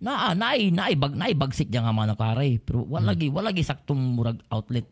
[0.02, 2.58] na naay naay bag naay bagsik diyan nga mga nakaray.
[2.64, 4.88] Pero wala gi wala gi saktong murag outlet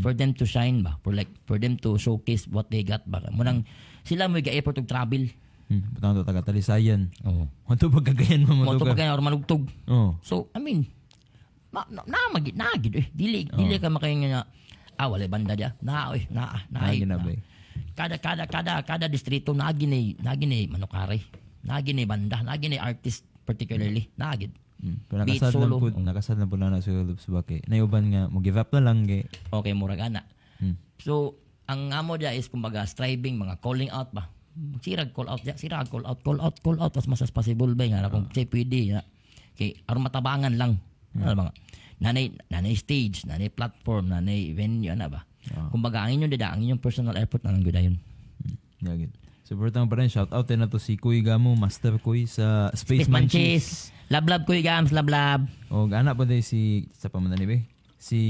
[0.00, 0.96] for them to shine ba?
[1.02, 3.20] For like for them to showcase what they got ba?
[3.34, 3.66] Munang
[4.06, 5.26] sila mo ga-effort og travel.
[5.68, 7.10] Hmm, butang to taga Talisayan.
[7.24, 9.64] oh Ano ba gagayan mo mo to mo pagka or malugtog.
[9.88, 10.14] Oh.
[10.20, 10.86] so i mean
[11.74, 14.42] na na, na magi na gid eh dili dili ka makainga nga
[14.94, 17.42] ah wala banda dia na oy na na, Nagi na ba eh?
[17.98, 21.18] kada kada kada kada distrito na gini na gini manukari
[21.66, 24.54] na gini banda na gini artist particularly na gid
[24.84, 25.00] Hmm.
[25.08, 27.64] Pero nakasad lang po, nakasad lang po na na sa Loops Bake.
[27.72, 29.24] Nayuban nga, mo give up na lang kay.
[29.48, 30.28] okay murag ana
[30.60, 30.78] Hmm.
[31.02, 31.34] So,
[31.66, 34.30] ang amo dia is kumbaga striving, mga calling out ba.
[34.84, 37.66] Sirag call out dia, sirag call out, call out, call out as much as possible
[37.74, 38.46] ba nga kung uh.
[38.46, 39.00] pwede ya.
[39.58, 40.78] Kay aron matabangan lang.
[41.18, 41.42] Ano ba?
[41.50, 41.54] nga?
[42.02, 45.22] Nanay nanay stage, nanay platform, nanay venue ana ba.
[45.70, 47.76] Kumbaga ang inyong dida, ang inyong personal effort na lang gyud
[48.84, 49.12] Yagid.
[49.44, 50.08] Support pa rin.
[50.08, 53.28] Shout out din na to si Kuy Gamo, Master Kuy sa Space, Space Munchies.
[53.28, 53.66] Munchies.
[54.08, 55.48] Lab lab ko gams, lab lab.
[55.68, 57.56] O gana po din si, sa pamanani ba?
[58.00, 58.20] Si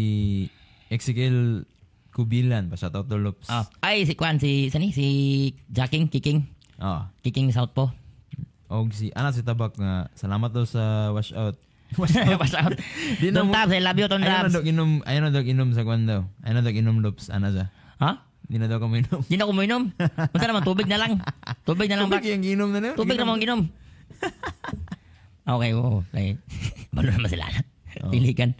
[0.90, 1.66] Ezekiel
[2.14, 2.70] Kubilan.
[2.70, 3.50] Pa shout out to Loops.
[3.50, 5.06] Ah, ay si Kwan si sani si
[5.70, 6.46] Jacking Kicking,
[6.78, 7.10] Ah.
[7.22, 7.90] Kicking South po.
[8.66, 11.54] O si, ana si Tabak nga, salamat daw sa washout.
[13.34, 14.54] Na Don't tabs, I love you, Don Ayaw na Tabs.
[14.58, 16.20] daw inom, ayaw na daw inom sa kwan daw.
[16.42, 17.30] Ayaw na daw inom Loops.
[17.30, 17.64] Ana sa?
[18.02, 18.10] Ha?
[18.44, 19.20] Di na daw ka inom.
[19.24, 19.82] Hindi na ako mainom.
[20.32, 21.12] Basta naman, tubig na lang.
[21.64, 22.20] Tubig na lang, bak.
[22.20, 22.90] Tubig yung inom na na.
[22.92, 23.60] Tubig na mo ang ginom.
[25.48, 26.04] okay, oo.
[26.12, 26.36] Okay.
[26.94, 27.48] Balo naman sila.
[28.12, 28.52] Pilikan.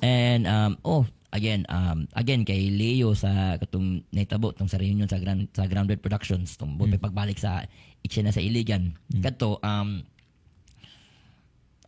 [0.00, 1.02] And, um, oh,
[1.34, 5.98] again, um, again, kay Leo sa katong naitabo tong sa reunion sa, grand, sa Grounded
[5.98, 7.02] Productions, tong mm.
[7.02, 7.66] pagbalik sa
[8.06, 8.94] eksena sa Iligan.
[9.18, 10.06] Kadto, um,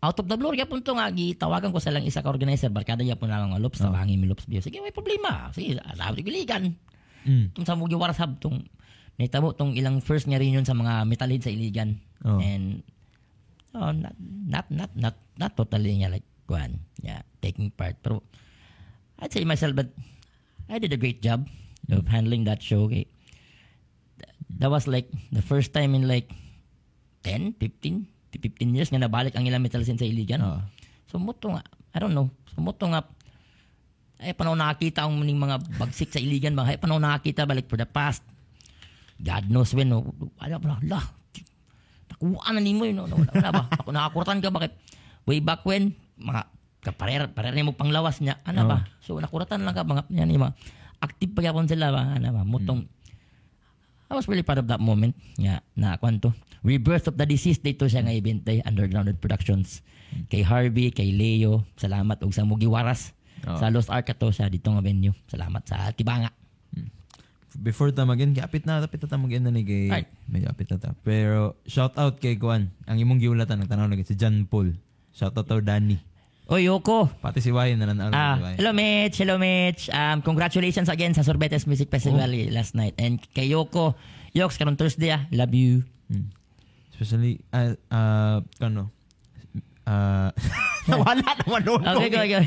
[0.02, 3.06] out of the blue, kaya punto nga, gitawagan ko sa lang isa ka organizer, barkada
[3.06, 3.88] niya po na mga loops, oh.
[3.88, 4.58] tabangin mi loops biyo.
[4.58, 5.54] Sige, may problema.
[5.54, 6.74] Sige, sabi ko, Iligan.
[7.22, 7.54] Mm.
[7.54, 8.66] Tung sa Mugi Warasab, tong
[9.14, 12.02] naitabo tong ilang first nga reunion sa mga metalhead sa Iligan.
[12.26, 12.42] Oh.
[12.42, 12.82] And
[13.78, 17.94] oh, not, not, not, not, not totally nga like, kuhan, yeah, taking part.
[18.02, 18.26] Pero,
[19.22, 19.94] I'd say myself, but
[20.66, 21.46] I did a great job
[21.94, 22.90] of handling that show.
[22.90, 23.06] Okay.
[24.58, 26.26] That was like the first time in like
[27.22, 30.40] 10, 15, 15 years nga nabalik ang ilang metal scene sa Iligan.
[30.40, 30.60] Oo.
[31.10, 31.62] So, muto nga,
[31.92, 33.04] I don't know, so muto nga,
[34.22, 36.70] ay panahon nakakita ang muning mga bagsik sa Iligan ba?
[36.70, 38.22] Ay panahon nakakita balik for the past.
[39.18, 40.14] God knows when, no?
[40.38, 40.78] Ano ba?
[40.86, 41.02] La,
[42.06, 43.02] nakuha na ni mo yun.
[43.02, 43.10] No?
[43.10, 43.62] Wala, wala ba?
[43.82, 44.78] Ako nakakuratan ka bakit?
[45.26, 46.46] Way back when, mga
[46.82, 48.38] kaparer, parer mo panglawas niya.
[48.46, 48.86] Ano ba?
[49.02, 50.54] So nakuratan lang ka mga yan yung mga
[51.02, 52.14] active pa yapon sila ba?
[52.18, 52.42] Ano ba?
[52.46, 52.86] Mutong
[54.12, 55.16] I was really proud of that moment.
[55.40, 56.36] Yeah, na kwanto.
[56.60, 59.80] Rebirth of the Deceased dito siya nga event Undergrounded Productions.
[60.28, 63.16] Kay Harvey, kay Leo, salamat og sa Mugiwaras.
[63.48, 63.56] Oo.
[63.56, 65.16] Sa Lost Ark ato sa dito nga venue.
[65.32, 66.28] Salamat sa Tibanga.
[67.56, 70.08] Before ta magin, kapit na, kapit na ta magin na ni kay, Right.
[70.28, 70.90] medyo kapit na ta.
[71.04, 74.72] Pero, shout out kay Kwan, ang imong giulatan, nagtanaw na si John Paul.
[75.12, 76.00] Shout out to Danny.
[76.50, 77.08] Oy, Yoko.
[77.22, 79.88] Pati si Wayan na nanalo Ah, si hello Mitch, hello Mitch.
[79.88, 82.50] Um, congratulations again sa Sorbetes Music Festival Oh.
[82.50, 82.94] last night.
[82.98, 83.94] And kay Yoko,
[84.34, 85.22] Yoks, karon Thursday ah.
[85.30, 85.86] Love you.
[86.10, 86.28] Hmm.
[86.92, 88.90] Especially, ah, ah, ano,
[89.88, 90.34] ah,
[90.90, 91.60] wala naman.
[91.64, 92.40] Okay, go, go.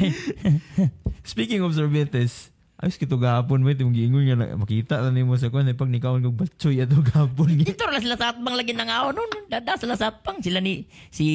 [1.26, 2.52] Speaking of sorbetes,
[2.86, 5.90] ayos kito gahapon mo, itong giingon nga, na- makita na mo sa kwan, eh, pag
[5.90, 7.58] nikaw kong batsoy ato gahapon.
[7.58, 8.78] Dito lang sila sa atbang lagi.
[8.78, 10.38] No, no, dada sila sa atbang.
[10.46, 11.26] Sila ni, si,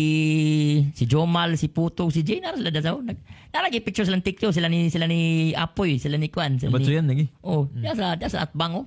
[0.94, 3.02] si Jomal, si Puto, si Jay, nara sila dasaw.
[3.02, 3.18] Nag,
[3.50, 4.54] nalagi picture silang TikTok.
[4.54, 6.62] Sila ni, sila ni Apoy, sila ni Kwan.
[6.62, 7.26] Sila Batsoy ni, yan, lagi.
[7.42, 7.82] oh, mm.
[7.98, 8.86] sa, da sa atbang,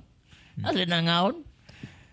[0.56, 1.36] Nasa sila ng aon.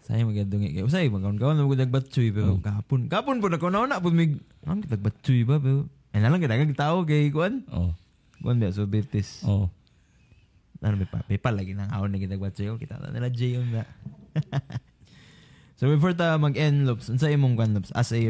[0.04, 3.08] Sayang magadungi kay usay magkaon-kaon na magdag batsoy pero kahapon.
[3.08, 4.36] Kahapon po na kuno na po mig
[4.68, 7.64] ang kitag batsoy ba pero ay nalang kadagang tao kay kuan.
[7.72, 7.96] Oh,
[8.44, 9.46] Kuan ba so betis.
[9.48, 9.72] oh.
[10.82, 13.58] Ano may pa PayPal lagi nang awon na kitag batsoy oh, kita na nila Jay
[13.58, 13.86] na.
[15.78, 18.22] so before ta mag-end loops, unsa imong kuan loops as a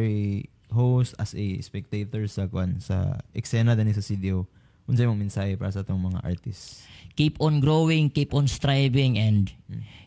[0.71, 4.43] host, as a spectator sa kuan sa eksena dinhi sa CDO.
[4.85, 6.83] Unsa imong mensahe para sa atong mga artists?
[7.15, 9.51] keep on growing, keep on striving, and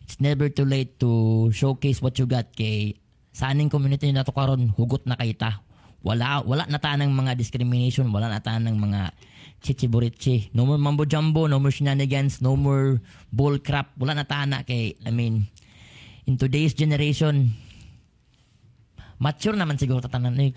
[0.05, 2.97] it's never too late to showcase what you got kay
[3.35, 5.61] sa aning community na to karon hugot na kita.
[6.05, 9.13] Wala wala na ta ng mga discrimination, wala na ta ng mga
[9.65, 10.53] chichiburichi.
[10.53, 13.01] No more mambo jumbo, no more shenanigans, no more
[13.33, 13.97] bull crap.
[13.97, 15.49] Wala na ta na kay I mean
[16.29, 17.57] in today's generation
[19.17, 20.53] mature naman siguro tatanan eh.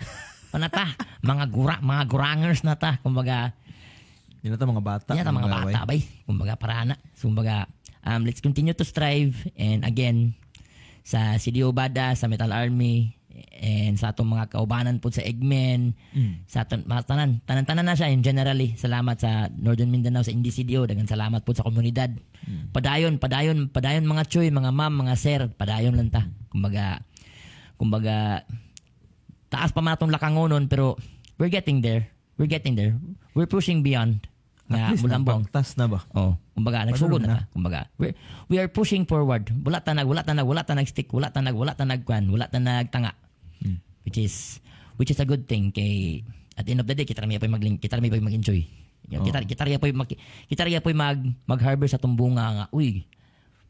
[0.52, 0.92] Panata,
[1.24, 3.00] mga gura, mga gurangers na ta.
[3.00, 3.52] Kumbaga,
[4.38, 5.10] Di na ta mga bata.
[5.18, 5.74] yan ang mga way.
[5.74, 6.00] bata bay.
[6.22, 6.94] Kumbaga para na.
[7.18, 7.66] Kumbaga
[8.06, 10.30] um, let's continue to strive and again
[11.02, 13.17] sa CDO Bada, sa Metal Army
[13.54, 15.94] and sa atong mga kaubanan po sa Eggmen,
[16.46, 18.74] sa aton mga tanan, tanan-tanan na siya in generally.
[18.74, 22.14] Salamat sa Northern Mindanao sa Indie CDO, dagan salamat po sa komunidad.
[22.70, 26.26] Padayon, padayon, padayon mga choy, mga ma'am, mga sir, padayon lang ta.
[26.48, 27.02] Kumbaga
[27.78, 28.42] kumbaga
[29.48, 30.98] taas pa man atong lakangonon pero
[31.38, 32.10] we're getting there.
[32.36, 32.94] We're getting there.
[33.34, 34.26] We're pushing beyond.
[34.68, 35.42] At Nga, least bulambong.
[35.48, 36.04] napagtas na ba?
[36.12, 37.40] Oh, kumbaga nagsugod na.
[37.40, 37.48] na.
[37.48, 38.12] Kumbaga, we
[38.52, 39.48] we are pushing forward.
[39.64, 43.16] Wala tanag, wala tanag, wala tanag stick, wala tanag, wala tanag kwan, wala tanag tanga.
[44.08, 44.64] Which is
[44.96, 46.24] which is a good thing kay
[46.56, 48.64] at the end of the day kita rami pa magling kita rami pa mag-enjoy.
[49.12, 49.20] Oh.
[49.20, 50.08] Kita kita rami pa mag
[50.48, 52.64] kita rami pa mag mag-harvest sa tumbunga nga.
[52.72, 53.04] Uy,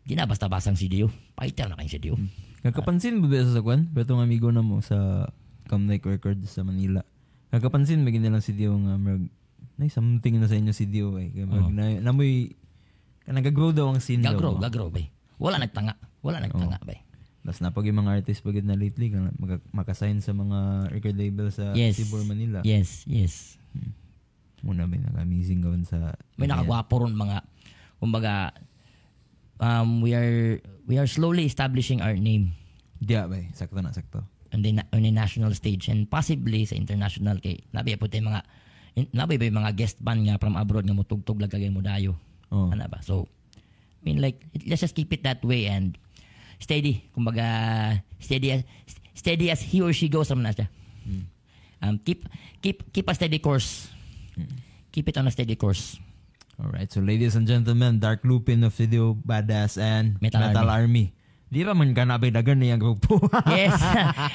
[0.07, 1.11] di na basta basang CDO.
[1.35, 2.15] Paiter na kayong CDO.
[2.15, 2.31] Hmm.
[2.63, 3.91] Kakapansin mo ba sa kwan?
[3.91, 5.27] Betong amigo na mo sa
[5.67, 7.03] Camnike Records sa Manila.
[7.51, 9.27] Kakapansin nilang si Dio nga mag
[9.79, 11.35] nay something na sa inyo si Dio eh.
[11.35, 12.55] Kaya mag, na, namoy
[13.27, 14.71] nagagrow daw ang scene Gagro, daw.
[14.71, 15.11] gagro bay.
[15.39, 15.95] Wala nagtanga.
[16.25, 17.08] Wala nagtanga bay.
[17.49, 21.73] Tapos napag yung mga artist pagod na lately mag, makasign sa mga record label sa
[21.73, 21.97] Yes.
[21.97, 22.61] Tibor Manila.
[22.61, 23.57] Yes, yes.
[24.61, 27.41] Muna ba naka-amazing gawin sa may nakagwapo ron mga
[27.97, 28.53] kumbaga
[29.57, 32.53] um, we are we are slowly establishing our name
[32.99, 33.49] Diya ba eh.
[33.55, 34.21] Sakto na, sakto.
[34.51, 38.43] on the, on the national stage and possibly sa international kay nabi po tayo mga
[39.15, 42.19] nabi ba yung mga guest band nga from abroad nga mutugtog lagay mo dayo
[42.49, 42.73] Oh.
[42.73, 43.29] ano ba so
[44.01, 46.01] I mean like let's just keep it that way and
[46.59, 47.47] steady kumbaga
[48.19, 48.63] steady as
[49.15, 50.67] steady as he or she goes naman na siya
[51.83, 52.27] um, keep
[52.63, 53.91] keep keep a steady course
[54.91, 55.99] keep it on a steady course
[56.59, 61.15] Alright, so ladies and gentlemen, Dark Lupin of Video Badass and Metal Army.
[61.55, 63.23] Di ra man ka nabidagan niya grupo.
[63.47, 63.79] Yes.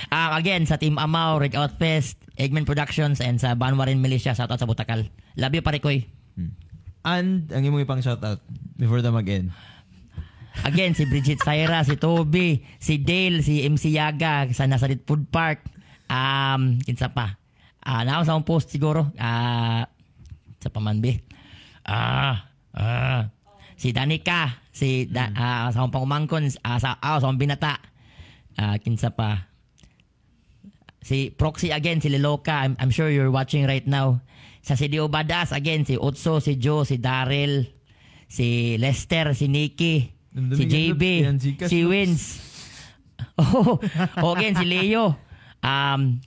[0.08, 4.64] um, again, sa Team Amaw, Red Outfest, Eggman Productions, and sa Banwarin Militia, shoutout sa
[4.64, 5.12] Butakal.
[5.36, 6.08] Love you, pare koy.
[7.04, 8.40] and ang imong ipang shoutout
[8.80, 9.52] before the mag-end.
[10.62, 15.66] Again, si Bridget Saira, si Toby, si Dale, si MC Yaga, sa Nazaret Food Park.
[16.06, 17.42] Um, kinsa pa?
[17.82, 19.10] Ah, uh, sa akong post siguro.
[19.18, 19.90] Ah,
[20.62, 21.18] sa pamanbi.
[21.84, 22.48] Ah,
[22.78, 23.34] ah.
[23.76, 27.82] Si Danica, si da, ah, sa pangumangkon, ah, sa ah, sa binata.
[28.56, 29.50] Ah, kinsa pa?
[31.04, 32.64] Si Proxy again, si Liloka.
[32.64, 34.24] I'm, I'm sure you're watching right now.
[34.64, 37.68] Sa si Dio Badas again, si Otso, si Joe, si Daryl,
[38.32, 41.04] si Lester, si Nikki, si JB,
[41.70, 41.80] si.
[41.86, 42.24] Wins.
[43.34, 43.82] Oh,
[44.22, 45.18] oh, again, si Leo.
[45.66, 46.22] Um,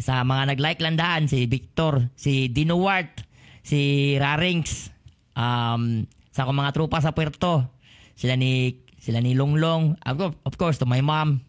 [0.00, 3.20] sa mga nag-like landaan, si Victor, si Dino Wart,
[3.60, 4.88] si Rarings,
[5.36, 7.68] um, sa akong mga trupa sa Puerto,
[8.16, 11.44] sila ni sila ni Longlong, of course, of course to my mom.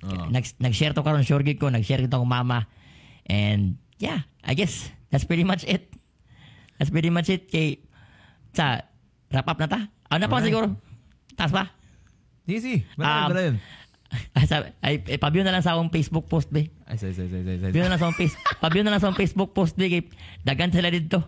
[0.00, 0.28] Oh.
[0.32, 2.68] Nag, nag-share to karon sure gid ko, nag-share gid akong mama.
[3.28, 5.92] And yeah, I guess that's pretty much it.
[6.76, 7.84] That's pretty much it kay
[8.52, 8.84] sa
[9.32, 9.80] wrap up na ta.
[10.08, 10.85] Ano na pa siguro?
[11.36, 11.70] Taas ba?
[12.48, 12.82] Easy.
[12.96, 13.56] Um, Bala, bala yun.
[14.46, 16.70] Sa- ay, ay, pabiyo na lang sa akong Facebook post be.
[16.86, 17.70] Ay, say, say, say, say, say.
[17.74, 18.34] Na lang sa akong face,
[18.64, 20.02] pabiyo na lang sa akong Facebook post be kay
[20.46, 21.20] dagan sila dito.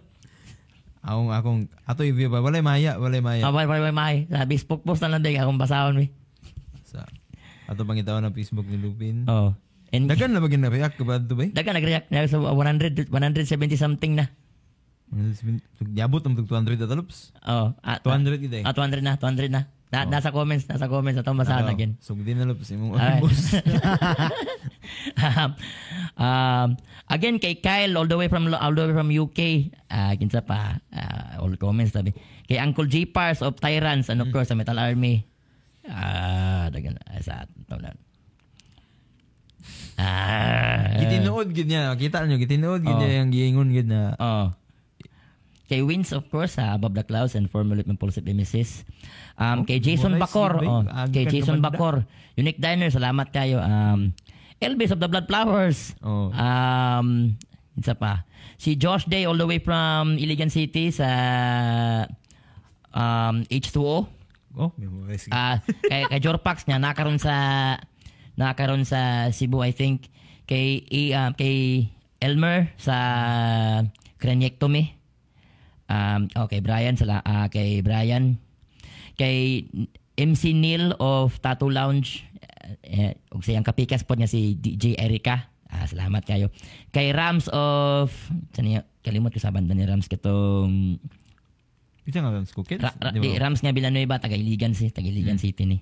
[1.03, 2.43] Akong, akong, ato i-view ba?
[2.43, 3.43] Walay maya, walay maya.
[3.43, 3.51] Yeah.
[3.51, 6.07] Abay, abay, abay, Sa Facebook post na lang din akong basahon be.
[6.87, 7.03] Sa,
[7.69, 9.27] ato pangitawan ng Facebook ni Lupin.
[9.27, 9.53] Oh.
[9.89, 11.49] And Dagan na ba gina-react ka ba ito ba?
[11.49, 14.29] dagan nag-react na sa 100 170 something na.
[15.97, 17.33] Yabot ang 200 na talups.
[17.41, 18.65] Oh, ah, 200 ida eh.
[18.69, 19.73] Ah, 200 na, 200 na.
[19.89, 20.11] Na Oh.
[20.13, 21.97] Nasa comments, nasa comments na itong basahan Ano, again.
[21.97, 22.69] Sugdi na lups.
[22.69, 22.93] Imong
[23.25, 23.57] boss.
[25.17, 25.51] um,
[26.21, 26.69] um,
[27.09, 30.77] again kay Kyle all the way from all the way from UK ah kinsa pa
[30.93, 32.13] ah, all comments tabi
[32.45, 35.25] kay Uncle J Pars of Tyrants and of course sa Metal Army
[35.89, 37.97] ah dagan ah, sa taon ah
[40.99, 41.97] Gitinuod gid niya.
[41.97, 43.01] Kita niyo gitinuod gid Oh.
[43.01, 44.53] niya yung giingon gid na Oh.
[45.69, 48.89] Kay Wins, of course, sa Above the Clouds and formerly Impulsive Nemesis.
[49.37, 50.65] Um, Oh, kay Jason Bacor.
[50.65, 51.61] Oh, kay ka Jason.
[51.61, 52.09] Bacor.
[52.41, 53.61] Unique Diner, salamat kayo.
[53.61, 54.17] Um,
[54.59, 55.93] Elvis of the Blood Flowers.
[56.01, 56.33] Oh.
[56.33, 57.37] Um,
[57.77, 58.25] isa pa.
[58.57, 61.07] Si Josh Day all the way from Iligan City sa
[62.91, 64.09] um, H2O.
[64.59, 65.29] Oh, memorize.
[65.31, 67.77] Ah, kay kay Jorpax niya nakaroon sa
[68.35, 70.11] nakaroon sa Cebu I think
[70.51, 70.83] kay
[71.15, 71.87] ah, kay
[72.19, 72.97] Elmer sa
[74.19, 74.98] craniectomy.
[75.89, 78.37] Um okay, Brian sala ah, kay Brian
[79.17, 79.65] kay
[80.15, 82.29] MC Neil of Tattoo Lounge
[82.85, 85.49] eh, ug siyang kapikas po niya si DJ Erica.
[85.69, 86.53] Ah, salamat kayo.
[86.93, 88.13] Kay Rams of
[88.53, 91.01] saniya kalimot ko sa banda ni Rams katong
[92.09, 92.81] Isa nga Rams Cookets?
[92.81, 93.37] Ra, ra, Di?
[93.37, 95.79] Rams nga Villanueva, taga Iligan si, taga Iligan City ni.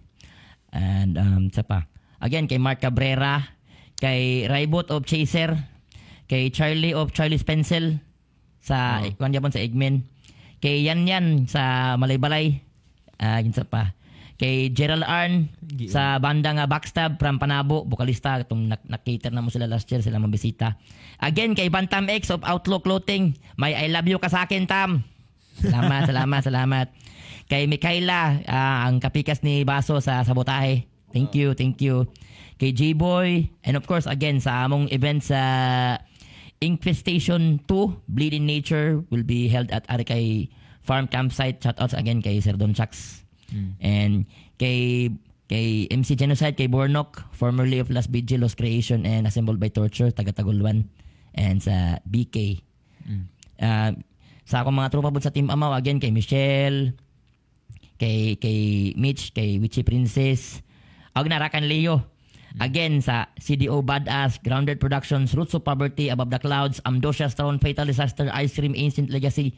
[0.74, 1.86] And um sa pa.
[2.18, 3.46] Again kay Mark Cabrera,
[3.94, 5.54] kay Raibot of Chaser,
[6.26, 8.02] kay Charlie of Charlie's Pencil
[8.66, 9.14] sa Oh.
[9.14, 10.02] kung Japon sa Eggman.
[10.58, 12.58] Kay Yan Yan sa Malaybalay.
[13.16, 13.94] Ah, uh, sa pa.
[14.36, 19.40] Kay Gerald Arn Gi- sa banda nga Backstab from Panabo, bokalista itong nak- nak-cater na
[19.40, 20.76] mo sila last year, sila mabisita.
[21.16, 25.00] Again kay Bantam X of Outlook Clothing, may I love you ka sa akin Tam.
[25.56, 26.86] Salamat, salamat, salamat.
[27.48, 30.84] Kay Mikaela, ah, ang kapikas ni Baso sa sabotahe.
[31.14, 32.04] Thank you, thank you.
[32.56, 35.40] kay J-Boy, and of course, again, sa among event sa
[36.60, 40.48] Infestation 2, Bleeding Nature, will be held at Arikay
[40.80, 41.60] Farm Campsite.
[41.60, 43.24] Shoutouts again kay Sir Don Chucks.
[43.80, 44.26] And
[44.58, 45.10] kay
[45.46, 50.10] kay MC Genocide, kay Bornok, formerly of Las Vigil, Lost Creation, and Assembled by Torture,
[50.10, 50.88] taga Tagulwan.
[51.36, 52.64] And sa BK.
[53.60, 53.92] Ah,
[54.46, 56.94] sa akong mga tropa po sa Team Amaw, again, kay Michelle,
[57.98, 60.62] kay kay Mitch, kay Witchy Princess,
[61.12, 62.15] ag narakan Leo.
[62.56, 67.84] Again, sa CDO Badass, Grounded Productions, Roots of Poverty, Above the Clouds, Amdosia Stone, Fatal
[67.84, 69.52] Disaster, Ice Cream, Ancient Legacy,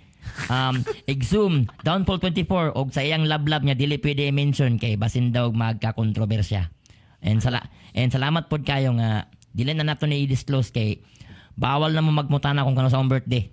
[0.51, 0.83] um,
[1.13, 6.67] Exhume, Downfall 24, og sa iyang lab-lab niya, dili pwede i-mention kay basin daw magka-kontrobersya.
[7.23, 10.99] And, sala and salamat pod kayo nga, dili na nato ni i-disclose kay
[11.55, 13.47] bawal na mo magmutana kung kano sa akong birthday.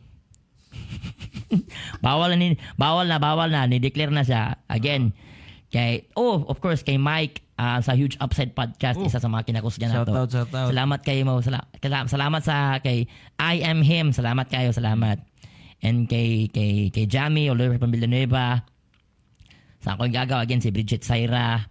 [2.06, 5.16] bawal na ni bawal na bawal na ni declare na siya again
[5.72, 9.90] kay oh of course kay Mike ah, sa Huge Upside podcast isa sa mga kinakusgan
[9.90, 10.68] nato Shoutout, shoutout.
[10.72, 14.12] salamat kay mo sala, salamat sa kay I am him.
[14.12, 15.20] Salamat kayo salamat.
[15.80, 18.64] And kay kay kay Jamie Oliver from Villanueva
[19.80, 21.70] sa akong gagaw again si Bridget Saira.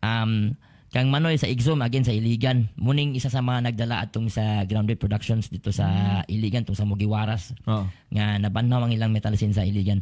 [0.00, 0.54] Um
[0.86, 2.72] kang Manoy sa Exum again sa Iligan.
[2.78, 5.84] Muning isa sa mga nagdala atong sa Grounded Productions dito sa
[6.24, 7.84] Iligan tong sa Mugiwaras Oh.
[8.08, 10.00] nga nabanhaw ang ilang metalsin sa Iligan.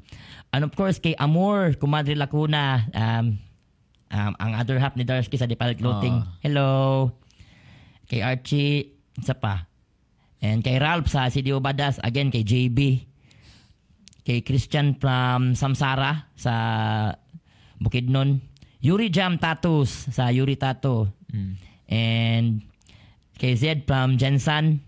[0.54, 3.40] And of course, kay Amor, Kumadre Lacuna, um,
[4.14, 6.22] um, ang other half ni Darsky sa Depal Clothing.
[6.22, 6.38] Ah.
[6.46, 6.70] Hello.
[8.06, 9.66] Kay Archie, isa pa.
[10.38, 13.10] And kay Ralph sa CDO Badas, again kay JB.
[14.24, 16.54] Kay Christian from Samsara sa
[17.82, 18.40] Bukidnon.
[18.84, 21.08] Yuri Jam Tattoos sa Yuri Tattoo.
[21.88, 22.64] And
[23.40, 24.84] kay Zed from Jensan.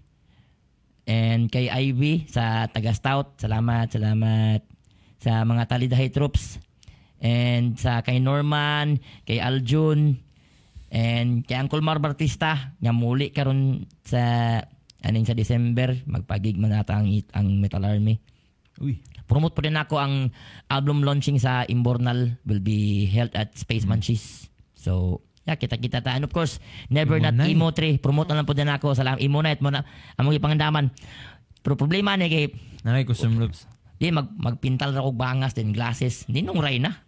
[1.07, 4.61] And kay Ivy sa Taga Stout, salamat, salamat.
[5.23, 6.61] Sa mga Talidahay troops.
[7.21, 10.21] And sa kay Norman, kay Aljun,
[10.93, 14.21] and kay Uncle Mar Bartista, nga muli karon sa
[15.07, 18.19] aning sa December, magpagig man ata ang, ang Metal Army.
[18.83, 19.01] Uy.
[19.27, 20.31] Promote po din ako ang
[20.71, 24.47] album launching sa Imbornal will be held at Space Munchies.
[24.79, 26.15] So, yeah, kita-kita ta.
[26.15, 27.51] And of course, never Imo not Night.
[27.51, 27.99] Imo 3.
[27.99, 28.95] Promote na lang po din ako.
[28.95, 29.83] Salam, Imo Night mo na.
[30.15, 30.95] Among ipangandaman.
[31.67, 32.45] Pero problema ni kay
[32.87, 33.67] Nakay custom loops.
[33.99, 36.23] di mag magpintal ra og bangas din glasses.
[36.31, 37.06] Ninong ray na.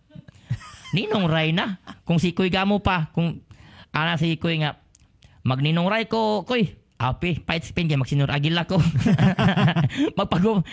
[0.96, 1.80] Ninong ray na.
[2.08, 3.44] Kung si Kuy gamo pa, kung
[3.92, 4.80] ana si Kuy nga
[5.44, 6.78] magninong ray ko, Kuy.
[6.98, 8.82] Api, fight spin kay magsinur agila ko.
[10.18, 10.66] Magpago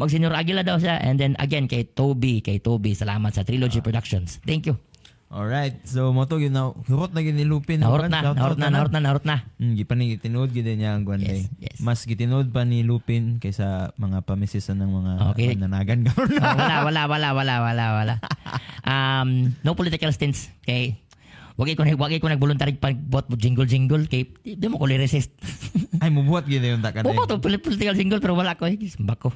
[0.00, 4.40] magsinur agila daw siya and then again kay Toby, kay Toby salamat sa Trilogy Productions.
[4.48, 4.80] Thank you.
[5.26, 5.82] Alright.
[5.82, 7.82] So, mo to, na, hurot na ginilupin.
[7.82, 9.36] Nahurot na, nahurot na, nahurot na, nahurot na.
[9.58, 11.66] Hmm, gipa ni gitinood gid niya ang guwan Yes, day.
[11.66, 11.82] yes.
[11.82, 15.58] Mas gitinood pa ni Lupin kaysa mga pamisisan ng mga Okay.
[15.58, 16.30] nanagan karon.
[16.38, 16.54] Oh,
[16.86, 18.14] wala, wala, wala, wala, wala, wala.
[18.86, 20.46] Um, no political stints.
[20.62, 20.94] Kay,
[21.58, 25.34] wag ko wag ko nagvoluntary pagbot mo jingle jingle kay di, mo ko resist.
[26.02, 27.02] Ay mubuhat gid yung takan.
[27.02, 28.70] Bumo to poli- political jingle pero wala ko.
[28.70, 29.34] Eh, bako.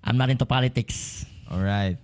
[0.00, 1.28] I'm not into politics.
[1.52, 2.00] Alright.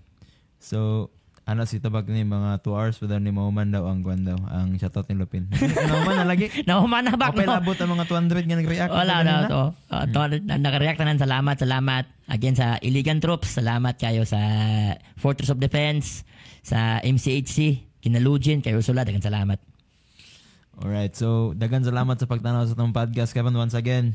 [0.61, 1.09] So,
[1.43, 4.39] ano si tabag ni mga 2 hours pa daw ni Mauman daw ang guwan daw
[4.47, 5.51] ang shoutout ni Lupin.
[5.51, 6.47] Mauman na lagi.
[6.71, 7.59] Nahuman na ba Okay, no?
[7.59, 8.91] labot ang mga 200 nga nag-react.
[8.91, 9.63] Wala na to.
[9.91, 11.19] Uh, to na- nakareact na.
[11.19, 12.05] Salamat, salamat.
[12.31, 14.39] Again sa Iligan Troops, salamat kayo sa
[15.19, 16.23] Fortress of Defense,
[16.63, 19.59] sa MCHC, Kinalugin, kay Ursula, dagan salamat.
[20.79, 23.31] Alright, so dagan salamat sa pagtanaw sa itong podcast.
[23.31, 24.15] Kevin, once again,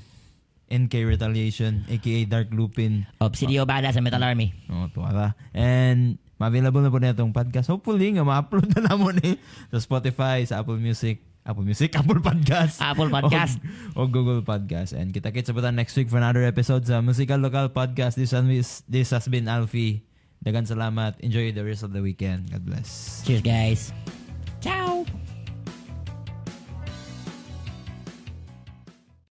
[0.68, 3.04] NK Retaliation, aka Dark Lupin.
[3.20, 4.52] Of CDO Bada sa Metal Army.
[4.68, 5.28] Oh, tuwa ka.
[5.52, 7.68] And ma-available na po na itong podcast.
[7.68, 9.38] Hopefully nga ma-upload na naman eh
[9.70, 12.78] sa Spotify, sa Apple Music, Apple Music, Apple Podcast.
[12.78, 13.58] Apple Podcast.
[13.98, 14.94] O, o Google Podcast.
[14.94, 18.20] And kita-kits sa butan next week for another episode sa Musical Local Podcast.
[18.20, 20.06] This, has- this has been Alfie.
[20.38, 21.18] Dagan salamat.
[21.26, 22.54] Enjoy the rest of the weekend.
[22.54, 23.22] God bless.
[23.26, 23.90] Cheers, guys.